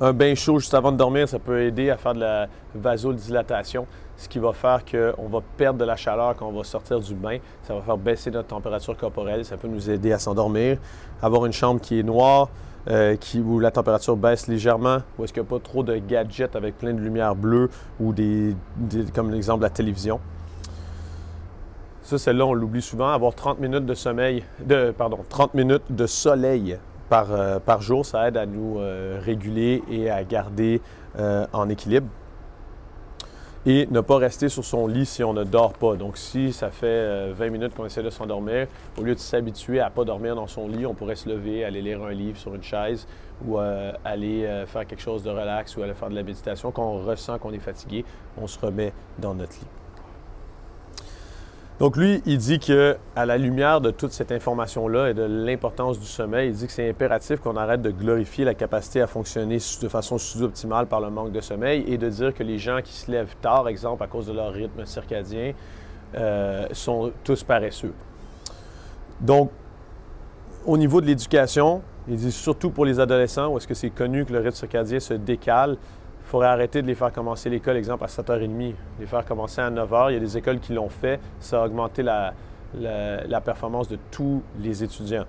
Un 0.00 0.12
bain 0.12 0.34
chaud 0.34 0.58
juste 0.58 0.74
avant 0.74 0.92
de 0.92 0.96
dormir, 0.96 1.28
ça 1.28 1.38
peut 1.38 1.62
aider 1.62 1.90
à 1.90 1.96
faire 1.96 2.14
de 2.14 2.20
la 2.20 2.48
vasodilatation, 2.74 3.86
ce 4.16 4.28
qui 4.28 4.38
va 4.38 4.52
faire 4.52 4.84
qu'on 4.84 5.28
va 5.28 5.40
perdre 5.56 5.78
de 5.78 5.84
la 5.84 5.96
chaleur 5.96 6.34
quand 6.36 6.48
on 6.48 6.52
va 6.52 6.64
sortir 6.64 7.00
du 7.00 7.14
bain. 7.14 7.38
Ça 7.62 7.74
va 7.74 7.80
faire 7.80 7.96
baisser 7.96 8.30
notre 8.30 8.48
température 8.48 8.96
corporelle, 8.96 9.44
ça 9.44 9.56
peut 9.56 9.68
nous 9.68 9.88
aider 9.88 10.12
à 10.12 10.18
s'endormir. 10.18 10.78
Avoir 11.22 11.46
une 11.46 11.52
chambre 11.52 11.80
qui 11.80 12.00
est 12.00 12.04
noire, 12.04 12.48
euh, 12.88 13.16
où 13.44 13.58
la 13.60 13.70
température 13.70 14.16
baisse 14.16 14.46
légèrement, 14.48 14.98
où 15.18 15.24
est-ce 15.24 15.32
qu'il 15.32 15.42
n'y 15.42 15.48
a 15.48 15.50
pas 15.50 15.60
trop 15.60 15.82
de 15.82 15.96
gadgets 15.96 16.56
avec 16.56 16.78
plein 16.78 16.92
de 16.92 17.00
lumière 17.00 17.34
bleue 17.34 17.70
ou 18.00 18.12
des, 18.12 18.54
comme 19.14 19.30
l'exemple 19.30 19.60
de 19.60 19.64
la 19.64 19.70
télévision. 19.70 20.20
Ça, 22.02 22.16
celle-là, 22.16 22.46
on 22.46 22.54
l'oublie 22.54 22.80
souvent. 22.80 23.10
Avoir 23.10 23.34
30 23.34 23.60
minutes 23.60 23.84
de 23.84 23.94
sommeil, 23.94 24.42
de, 24.64 24.92
pardon, 24.96 25.18
30 25.28 25.54
minutes 25.54 25.82
de 25.90 26.06
soleil 26.06 26.78
par, 27.10 27.32
euh, 27.32 27.58
par 27.58 27.82
jour, 27.82 28.06
ça 28.06 28.28
aide 28.28 28.38
à 28.38 28.46
nous 28.46 28.78
euh, 28.78 29.18
réguler 29.22 29.82
et 29.90 30.10
à 30.10 30.24
garder 30.24 30.80
en 31.52 31.68
équilibre 31.68 32.06
et 33.68 33.86
ne 33.90 34.00
pas 34.00 34.16
rester 34.16 34.48
sur 34.48 34.64
son 34.64 34.86
lit 34.86 35.04
si 35.04 35.22
on 35.22 35.34
ne 35.34 35.44
dort 35.44 35.74
pas. 35.74 35.94
Donc, 35.94 36.16
si 36.16 36.54
ça 36.54 36.70
fait 36.70 37.30
20 37.32 37.44
euh, 37.44 37.50
minutes 37.50 37.74
qu'on 37.74 37.84
essaie 37.84 38.02
de 38.02 38.08
s'endormir, 38.08 38.66
au 38.96 39.02
lieu 39.02 39.14
de 39.14 39.20
s'habituer 39.20 39.78
à 39.78 39.90
ne 39.90 39.94
pas 39.94 40.04
dormir 40.04 40.34
dans 40.34 40.46
son 40.46 40.68
lit, 40.68 40.86
on 40.86 40.94
pourrait 40.94 41.16
se 41.16 41.28
lever, 41.28 41.66
aller 41.66 41.82
lire 41.82 42.02
un 42.02 42.12
livre 42.12 42.38
sur 42.38 42.54
une 42.54 42.62
chaise 42.62 43.06
ou 43.44 43.58
euh, 43.58 43.92
aller 44.06 44.46
euh, 44.46 44.64
faire 44.64 44.86
quelque 44.86 45.02
chose 45.02 45.22
de 45.22 45.28
relax 45.28 45.76
ou 45.76 45.82
aller 45.82 45.92
faire 45.92 46.08
de 46.08 46.14
la 46.14 46.22
méditation. 46.22 46.72
Quand 46.72 46.94
on 46.94 47.04
ressent 47.04 47.38
qu'on 47.38 47.52
est 47.52 47.58
fatigué, 47.58 48.06
on 48.40 48.46
se 48.46 48.58
remet 48.58 48.94
dans 49.18 49.34
notre 49.34 49.52
lit. 49.52 49.66
Donc 51.80 51.96
lui, 51.96 52.20
il 52.26 52.38
dit 52.38 52.58
que 52.58 52.96
à 53.14 53.24
la 53.24 53.38
lumière 53.38 53.80
de 53.80 53.92
toute 53.92 54.10
cette 54.10 54.32
information-là 54.32 55.10
et 55.10 55.14
de 55.14 55.22
l'importance 55.22 56.00
du 56.00 56.06
sommeil, 56.06 56.48
il 56.48 56.54
dit 56.54 56.66
que 56.66 56.72
c'est 56.72 56.88
impératif 56.90 57.38
qu'on 57.38 57.56
arrête 57.56 57.82
de 57.82 57.92
glorifier 57.92 58.44
la 58.44 58.54
capacité 58.54 59.00
à 59.00 59.06
fonctionner 59.06 59.58
de 59.58 59.88
façon 59.88 60.18
sous-optimale 60.18 60.86
par 60.86 61.00
le 61.00 61.08
manque 61.10 61.30
de 61.30 61.40
sommeil 61.40 61.84
et 61.86 61.96
de 61.96 62.08
dire 62.08 62.34
que 62.34 62.42
les 62.42 62.58
gens 62.58 62.80
qui 62.82 62.92
se 62.92 63.08
lèvent 63.08 63.36
tard, 63.40 63.68
exemple 63.68 64.02
à 64.02 64.08
cause 64.08 64.26
de 64.26 64.32
leur 64.32 64.52
rythme 64.52 64.84
circadien, 64.86 65.52
euh, 66.16 66.66
sont 66.72 67.12
tous 67.22 67.44
paresseux. 67.44 67.94
Donc, 69.20 69.50
au 70.66 70.76
niveau 70.76 71.00
de 71.00 71.06
l'éducation, 71.06 71.82
il 72.08 72.16
dit 72.16 72.32
surtout 72.32 72.70
pour 72.70 72.86
les 72.86 72.98
adolescents, 72.98 73.48
où 73.48 73.56
est-ce 73.56 73.68
que 73.68 73.74
c'est 73.74 73.90
connu 73.90 74.24
que 74.24 74.32
le 74.32 74.40
rythme 74.40 74.56
circadien 74.56 74.98
se 74.98 75.14
décale, 75.14 75.76
il 76.28 76.30
faudrait 76.30 76.48
arrêter 76.48 76.82
de 76.82 76.86
les 76.86 76.94
faire 76.94 77.10
commencer 77.10 77.48
l'école, 77.48 77.78
exemple, 77.78 78.04
à 78.04 78.06
7h30, 78.06 78.74
les 79.00 79.06
faire 79.06 79.24
commencer 79.24 79.62
à 79.62 79.70
9h. 79.70 80.10
Il 80.10 80.12
y 80.12 80.16
a 80.18 80.20
des 80.20 80.36
écoles 80.36 80.58
qui 80.58 80.74
l'ont 80.74 80.90
fait. 80.90 81.18
Ça 81.40 81.62
a 81.62 81.64
augmenté 81.64 82.02
la, 82.02 82.34
performance 83.42 83.88
de 83.88 83.96
tous 84.10 84.42
les 84.60 84.84
étudiants. 84.84 85.24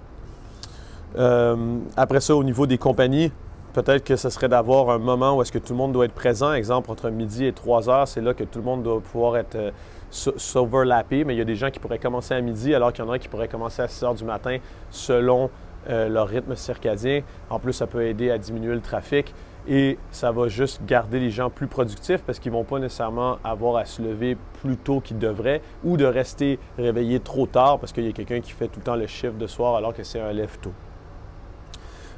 Euh, 1.18 1.78
après 1.96 2.20
ça, 2.20 2.36
au 2.36 2.44
niveau 2.44 2.68
des 2.68 2.78
compagnies, 2.78 3.32
peut-être 3.72 4.04
que 4.04 4.18
ce 4.18 4.30
serait 4.30 4.50
d'avoir 4.50 4.90
un 4.90 4.98
moment 4.98 5.38
où 5.38 5.42
est-ce 5.42 5.54
que 5.54 5.58
tout 5.58 5.72
le 5.72 5.78
monde 5.78 5.94
doit 5.94 6.04
être 6.04 6.14
présent. 6.14 6.52
Exemple, 6.52 6.92
entre 6.92 7.10
midi 7.10 7.46
et 7.46 7.54
3 7.54 7.84
h 7.84 8.06
c'est 8.08 8.20
là 8.20 8.34
que 8.34 8.44
tout 8.44 8.60
le 8.60 8.66
monde 8.66 8.84
doit 8.84 9.00
pouvoir 9.00 9.38
être 9.38 9.56
euh, 9.56 9.72
s'overlapper. 10.12 11.24
Mais 11.24 11.34
il 11.34 11.38
y 11.38 11.42
a 11.42 11.46
des 11.46 11.56
gens 11.56 11.72
qui 11.72 11.80
pourraient 11.80 11.98
commencer 11.98 12.34
à 12.34 12.42
midi, 12.42 12.76
alors 12.76 12.92
qu'il 12.92 13.06
y 13.06 13.08
en 13.08 13.12
a 13.12 13.20
qui 13.20 13.30
pourraient 13.30 13.48
commencer 13.48 13.82
à 13.82 13.88
6 13.88 14.04
h 14.04 14.18
du 14.18 14.26
matin 14.26 14.58
selon 14.90 15.50
euh, 15.90 16.10
leur 16.10 16.28
rythme 16.28 16.58
circadien. 16.58 17.22
En 17.50 17.58
plus, 17.58 17.72
ça 17.72 17.88
peut 17.88 18.06
aider 18.06 18.32
à 18.32 18.38
diminuer 18.38 18.74
le 18.74 18.82
trafic 18.82 19.34
et 19.70 20.00
ça 20.10 20.32
va 20.32 20.48
juste 20.48 20.82
garder 20.86 21.20
les 21.20 21.30
gens 21.30 21.52
plus 21.52 21.68
productifs 21.68 22.24
parce 22.24 22.40
qu'ils 22.40 22.52
ne 22.52 22.58
vont 22.58 22.64
pas 22.64 22.80
nécessairement 22.80 23.38
avoir 23.44 23.78
à 23.78 23.86
se 23.86 24.02
lever 24.02 24.36
plus 24.62 24.78
tôt 24.78 25.00
qu'ils 25.00 25.20
devraient 25.20 25.62
ou 25.84 25.96
de 25.96 26.06
rester 26.06 26.58
réveillés 26.78 27.20
trop 27.20 27.46
tard 27.46 27.80
parce 27.80 27.94
qu'il 27.94 28.06
y 28.06 28.10
a 28.10 28.12
quelqu'un 28.12 28.42
qui 28.42 28.52
fait 28.52 28.68
tout 28.68 28.80
le 28.80 28.86
temps 28.86 28.96
le 28.96 29.06
chiffre 29.06 29.38
de 29.38 29.48
soir 29.48 29.76
alors 29.76 29.94
que 29.94 30.04
c'est 30.04 30.20
un 30.20 30.34
lève 30.34 30.58
tôt. 30.60 30.74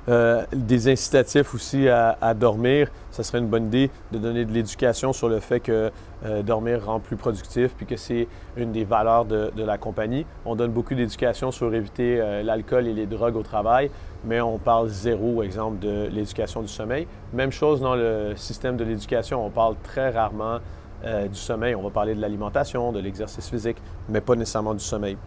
Euh, 0.09 0.43
des 0.51 0.91
incitatifs 0.91 1.53
aussi 1.53 1.87
à, 1.87 2.33
dormir, 2.33 2.87
ça 3.11 3.21
serait 3.23 3.37
une 3.37 3.47
bonne 3.47 3.67
idée 3.67 3.91
de 4.11 4.17
donner 4.17 4.45
de 4.45 4.51
l'éducation 4.51 5.13
sur 5.13 5.29
le 5.29 5.39
fait 5.39 5.59
que 5.59 5.91
euh, 6.25 6.41
dormir 6.41 6.85
rend 6.85 6.99
plus 6.99 7.17
productif, 7.17 7.73
puis 7.77 7.85
que 7.85 7.95
c'est 7.95 8.27
une 8.57 8.71
des 8.71 8.83
valeurs 8.83 9.25
de, 9.25 9.51
la 9.57 9.77
compagnie. 9.77 10.25
On 10.45 10.55
donne 10.55 10.71
beaucoup 10.71 10.95
d'éducation 10.95 11.51
sur 11.51 11.73
éviter 11.73 12.19
euh, 12.19 12.41
l'alcool 12.41 12.87
et 12.87 12.93
les 12.93 13.05
drogues 13.05 13.35
au 13.35 13.43
travail, 13.43 13.91
mais 14.25 14.41
on 14.41 14.57
parle 14.57 14.87
zéro, 14.87 15.43
exemple, 15.43 15.79
de 15.79 16.07
l'éducation 16.11 16.61
du 16.61 16.67
sommeil. 16.67 17.07
Même 17.33 17.51
chose 17.51 17.79
dans 17.79 17.95
le 17.95 18.33
système 18.35 18.77
de 18.77 18.83
l'éducation, 18.83 19.45
on 19.45 19.49
parle 19.49 19.75
très 19.83 20.09
rarement 20.09 20.59
du 21.03 21.39
sommeil. 21.39 21.73
On 21.73 21.81
va 21.81 21.89
parler 21.89 22.13
de 22.13 22.21
l'alimentation, 22.21 22.91
de 22.91 22.99
l'exercice 22.99 23.49
physique, 23.49 23.77
mais 24.07 24.21
pas 24.21 24.35
nécessairement 24.35 24.75
du 24.75 24.83
sommeil. 24.83 25.17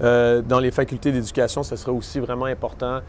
dans 0.00 0.60
les 0.60 0.70
facultés 0.70 1.10
d'éducation, 1.10 1.64
ce 1.64 1.74
serait 1.74 1.90
aussi 1.90 2.20
vraiment 2.20 2.44
important 2.44 3.00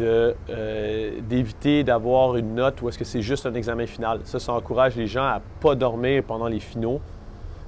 euh, 0.00 1.20
d'éviter 1.28 1.84
d'avoir 1.84 2.36
une 2.36 2.54
note 2.54 2.80
ou 2.82 2.88
est-ce 2.88 2.98
que 2.98 3.04
c'est 3.04 3.22
juste 3.22 3.46
un 3.46 3.54
examen 3.54 3.86
final. 3.86 4.20
Ça, 4.24 4.38
ça 4.38 4.52
encourage 4.52 4.96
les 4.96 5.06
gens 5.06 5.24
à 5.24 5.36
ne 5.36 5.60
pas 5.60 5.74
dormir 5.74 6.22
pendant 6.24 6.46
les 6.46 6.60
finaux. 6.60 7.00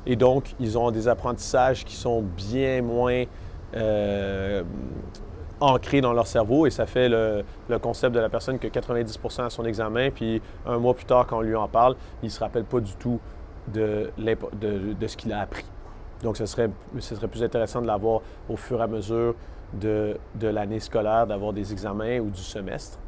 Et 0.06 0.16
donc, 0.16 0.54
ils 0.60 0.78
ont 0.78 0.90
des 0.90 1.08
apprentissages 1.08 1.84
qui 1.84 1.96
sont 1.96 2.22
bien 2.22 2.82
moins 2.82 3.24
euh, 3.74 4.62
ancrés 5.60 6.00
dans 6.00 6.12
leur 6.12 6.26
cerveau. 6.26 6.66
Et 6.66 6.70
ça 6.70 6.86
fait 6.86 7.08
le, 7.08 7.44
concept 7.80 8.14
de 8.14 8.20
la 8.20 8.28
personne 8.28 8.58
que 8.58 8.68
90% 8.68 9.46
à 9.46 9.50
son 9.50 9.64
examen, 9.64 10.10
puis 10.10 10.40
un 10.66 10.78
mois 10.78 10.94
plus 10.94 11.06
tard, 11.06 11.26
quand 11.26 11.38
on 11.38 11.42
lui 11.42 11.56
en 11.56 11.68
parle, 11.68 11.96
il 12.22 12.26
ne 12.26 12.30
se 12.30 12.40
rappelle 12.40 12.64
pas 12.64 12.80
du 12.80 12.94
tout 12.96 13.18
de, 13.72 14.10
ce 14.18 15.16
qu'il 15.16 15.32
a 15.32 15.40
appris. 15.40 15.64
Donc, 16.22 16.36
ce 16.36 16.46
serait 16.46 16.70
plus 17.30 17.42
intéressant 17.42 17.82
de 17.82 17.86
l'avoir 17.86 18.20
au 18.48 18.56
fur 18.56 18.80
et 18.80 18.84
à 18.84 18.86
mesure 18.86 19.34
de, 19.72 20.16
l'année 20.40 20.80
scolaire, 20.80 21.26
d'avoir 21.26 21.52
des 21.52 21.72
examens 21.72 22.18
ou 22.20 22.30
du 22.30 22.42
semestre. 22.42 22.98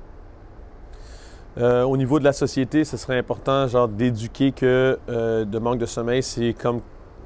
Euh, 1.58 1.84
au 1.84 1.96
niveau 1.96 2.18
de 2.18 2.24
la 2.24 2.32
société, 2.32 2.84
ce 2.84 2.96
serait 2.96 3.18
important 3.18 3.66
d'éduquer 3.86 4.52
que 4.52 4.98
euh, 5.08 5.44
de 5.44 5.58
manque 5.58 5.78
de 5.78 5.86
sommeil, 5.86 6.22
c'est 6.22 6.52
comme 6.52 6.82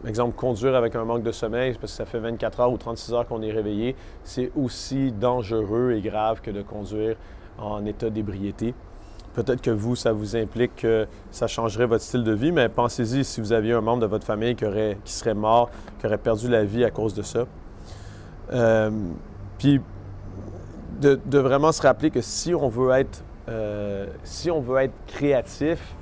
exemple 0.06 0.36
conduire 0.36 0.76
avec 0.76 0.94
un 0.94 1.04
manque 1.04 1.22
de 1.22 1.32
sommeil 1.32 1.72
parce 1.72 1.92
que 1.92 1.98
ça 1.98 2.06
fait 2.06 2.20
24 2.20 2.60
heures 2.60 2.72
ou 2.72 2.78
36 2.78 3.12
heures 3.12 3.26
qu'on 3.26 3.42
est 3.42 3.50
réveillé, 3.50 3.96
c'est 4.22 4.50
aussi 4.56 5.12
dangereux 5.12 5.92
et 5.92 6.00
grave 6.00 6.40
que 6.40 6.50
de 6.50 6.62
conduire 6.62 7.16
en 7.58 7.84
état 7.84 8.08
d'ébriété. 8.08 8.74
Peut-être 9.34 9.62
que 9.62 9.70
vous, 9.70 9.94
ça 9.94 10.12
vous 10.12 10.36
implique 10.36 10.76
que 10.76 11.06
ça 11.30 11.46
changerait 11.46 11.86
votre 11.86 12.02
style 12.02 12.24
de 12.24 12.32
vie, 12.32 12.50
mais 12.50 12.68
pensez-y 12.68 13.24
si 13.24 13.40
vous 13.40 13.52
aviez 13.52 13.72
un 13.72 13.80
membre 13.80 14.02
de 14.02 14.06
votre 14.06 14.24
famille 14.24 14.56
qui, 14.56 14.64
qui 15.04 15.12
serait 15.12 15.34
mort, 15.34 15.70
qui 16.00 16.06
aurait 16.06 16.18
perdu 16.18 16.48
la 16.48 16.64
vie 16.64 16.84
à 16.84 16.90
cause 16.90 17.14
de 17.14 17.22
ça. 17.22 17.46
Euh, 18.52 18.90
puis 19.58 19.80
de, 21.00 21.38
vraiment 21.38 21.72
se 21.72 21.82
rappeler 21.82 22.10
que 22.10 22.20
si 22.20 22.54
on 22.54 22.68
veut 22.68 22.90
être, 22.92 23.22
euh, 23.48 24.06
créatif, 25.06 25.94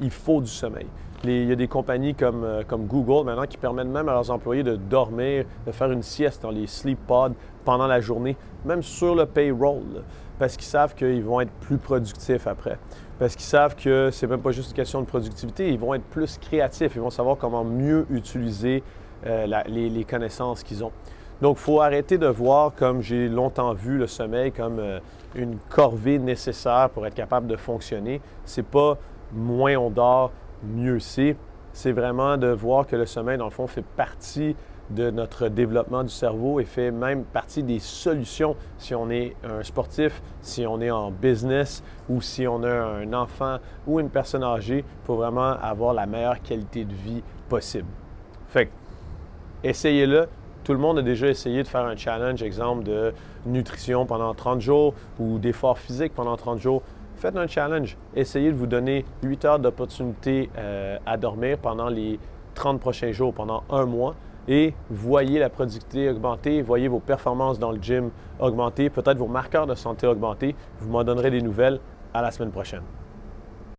il 0.00 0.10
faut 0.10 0.40
du 0.40 0.48
sommeil. 0.48 0.86
il 1.24 1.44
y 1.44 1.52
a 1.52 1.56
des 1.56 1.68
compagnies 1.68 2.14
comme, 2.14 2.44
euh, 2.44 2.62
comme, 2.66 2.86
Google 2.86 3.26
maintenant 3.26 3.46
qui 3.46 3.58
permettent 3.58 3.88
même 3.88 4.08
à 4.08 4.12
leurs 4.12 4.30
employés 4.30 4.62
de 4.62 4.76
dormir, 4.76 5.44
de 5.66 5.72
faire 5.72 5.92
une 5.92 6.02
sieste 6.02 6.42
dans 6.42 6.50
les 6.50 6.66
sleep 6.66 6.98
pods 7.06 7.34
pendant 7.64 7.86
la 7.86 8.00
journée, 8.00 8.36
même 8.64 8.82
sur 8.82 9.14
le 9.14 9.26
payroll, 9.26 10.02
parce 10.38 10.56
qu'ils 10.56 10.66
savent 10.66 10.94
qu'ils 10.94 11.22
vont 11.22 11.40
être 11.40 11.52
plus 11.60 11.78
productifs 11.78 12.46
après. 12.46 12.78
Parce 13.18 13.36
qu'ils 13.36 13.46
savent 13.46 13.76
que 13.76 14.10
c'est 14.10 14.26
même 14.26 14.40
pas 14.40 14.50
juste 14.50 14.70
une 14.70 14.76
question 14.76 15.00
de 15.00 15.06
productivité, 15.06 15.68
ils 15.68 15.78
vont 15.78 15.94
être 15.94 16.04
plus 16.04 16.38
créatifs, 16.38 16.92
ils 16.96 17.02
vont 17.02 17.10
savoir 17.10 17.36
comment 17.36 17.64
mieux 17.64 18.06
utiliser 18.10 18.82
les, 19.22 20.06
connaissances 20.08 20.62
qu'ils 20.62 20.82
ont. 20.82 20.92
Donc, 21.42 21.56
il 21.58 21.62
faut 21.62 21.80
arrêter 21.80 22.18
de 22.18 22.26
voir, 22.26 22.74
comme 22.74 23.00
j'ai 23.00 23.28
longtemps 23.28 23.72
vu, 23.72 23.96
le 23.96 24.06
sommeil 24.06 24.52
comme 24.52 24.78
euh, 24.78 25.00
une 25.34 25.56
corvée 25.68 26.18
nécessaire 26.18 26.90
pour 26.90 27.06
être 27.06 27.14
capable 27.14 27.46
de 27.46 27.56
fonctionner. 27.56 28.20
C'est 28.44 28.66
pas 28.66 28.98
moins 29.32 29.76
on 29.76 29.90
dort, 29.90 30.32
mieux 30.62 31.00
c'est. 31.00 31.36
C'est 31.72 31.92
vraiment 31.92 32.36
de 32.36 32.48
voir 32.48 32.86
que 32.86 32.96
le 32.96 33.06
sommeil, 33.06 33.38
dans 33.38 33.44
le 33.44 33.50
fond, 33.50 33.66
fait 33.66 33.84
partie 33.84 34.54
de 34.90 35.10
notre 35.10 35.48
développement 35.48 36.02
du 36.02 36.10
cerveau 36.10 36.60
et 36.60 36.64
fait 36.64 36.90
même 36.90 37.22
partie 37.22 37.62
des 37.62 37.78
solutions 37.78 38.56
si 38.76 38.94
on 38.94 39.08
est 39.08 39.36
un 39.44 39.62
sportif, 39.62 40.20
si 40.42 40.66
on 40.66 40.80
est 40.80 40.90
en 40.90 41.10
business 41.10 41.82
ou 42.08 42.20
si 42.20 42.46
on 42.46 42.62
a 42.64 42.70
un 42.70 43.12
enfant 43.12 43.58
ou 43.86 44.00
une 44.00 44.10
personne 44.10 44.42
âgée 44.42 44.84
pour 45.04 45.16
vraiment 45.16 45.52
avoir 45.62 45.94
la 45.94 46.06
meilleure 46.06 46.42
qualité 46.42 46.84
de 46.84 46.92
vie 46.92 47.22
possible. 47.48 47.86
Fait 48.48 48.68
essayez-le, 49.62 50.28
tout 50.64 50.72
le 50.72 50.78
monde 50.78 50.98
a 50.98 51.02
déjà 51.02 51.28
essayé 51.28 51.62
de 51.62 51.68
faire 51.68 51.84
un 51.84 51.96
challenge, 51.96 52.42
exemple 52.42 52.84
de 52.84 53.12
nutrition 53.46 54.06
pendant 54.06 54.34
30 54.34 54.60
jours 54.60 54.94
ou 55.18 55.38
d'effort 55.38 55.78
physique 55.78 56.14
pendant 56.14 56.36
30 56.36 56.58
jours. 56.60 56.82
Faites 57.16 57.36
un 57.36 57.46
challenge. 57.46 57.96
Essayez 58.14 58.50
de 58.50 58.56
vous 58.56 58.66
donner 58.66 59.04
8 59.22 59.44
heures 59.44 59.58
d'opportunité 59.58 60.50
euh, 60.56 60.98
à 61.04 61.16
dormir 61.16 61.58
pendant 61.58 61.88
les 61.88 62.18
30 62.54 62.80
prochains 62.80 63.12
jours, 63.12 63.34
pendant 63.34 63.62
un 63.70 63.84
mois. 63.84 64.14
Et 64.48 64.74
voyez 64.88 65.38
la 65.38 65.50
productivité 65.50 66.08
augmenter, 66.08 66.62
voyez 66.62 66.88
vos 66.88 66.98
performances 66.98 67.58
dans 67.58 67.72
le 67.72 67.78
gym 67.80 68.10
augmenter, 68.38 68.90
peut-être 68.90 69.18
vos 69.18 69.26
marqueurs 69.26 69.66
de 69.66 69.74
santé 69.74 70.06
augmenter. 70.06 70.56
Vous 70.80 70.90
m'en 70.90 71.04
donnerez 71.04 71.30
des 71.30 71.42
nouvelles. 71.42 71.80
À 72.12 72.22
la 72.22 72.32
semaine 72.32 72.50
prochaine. 72.50 72.82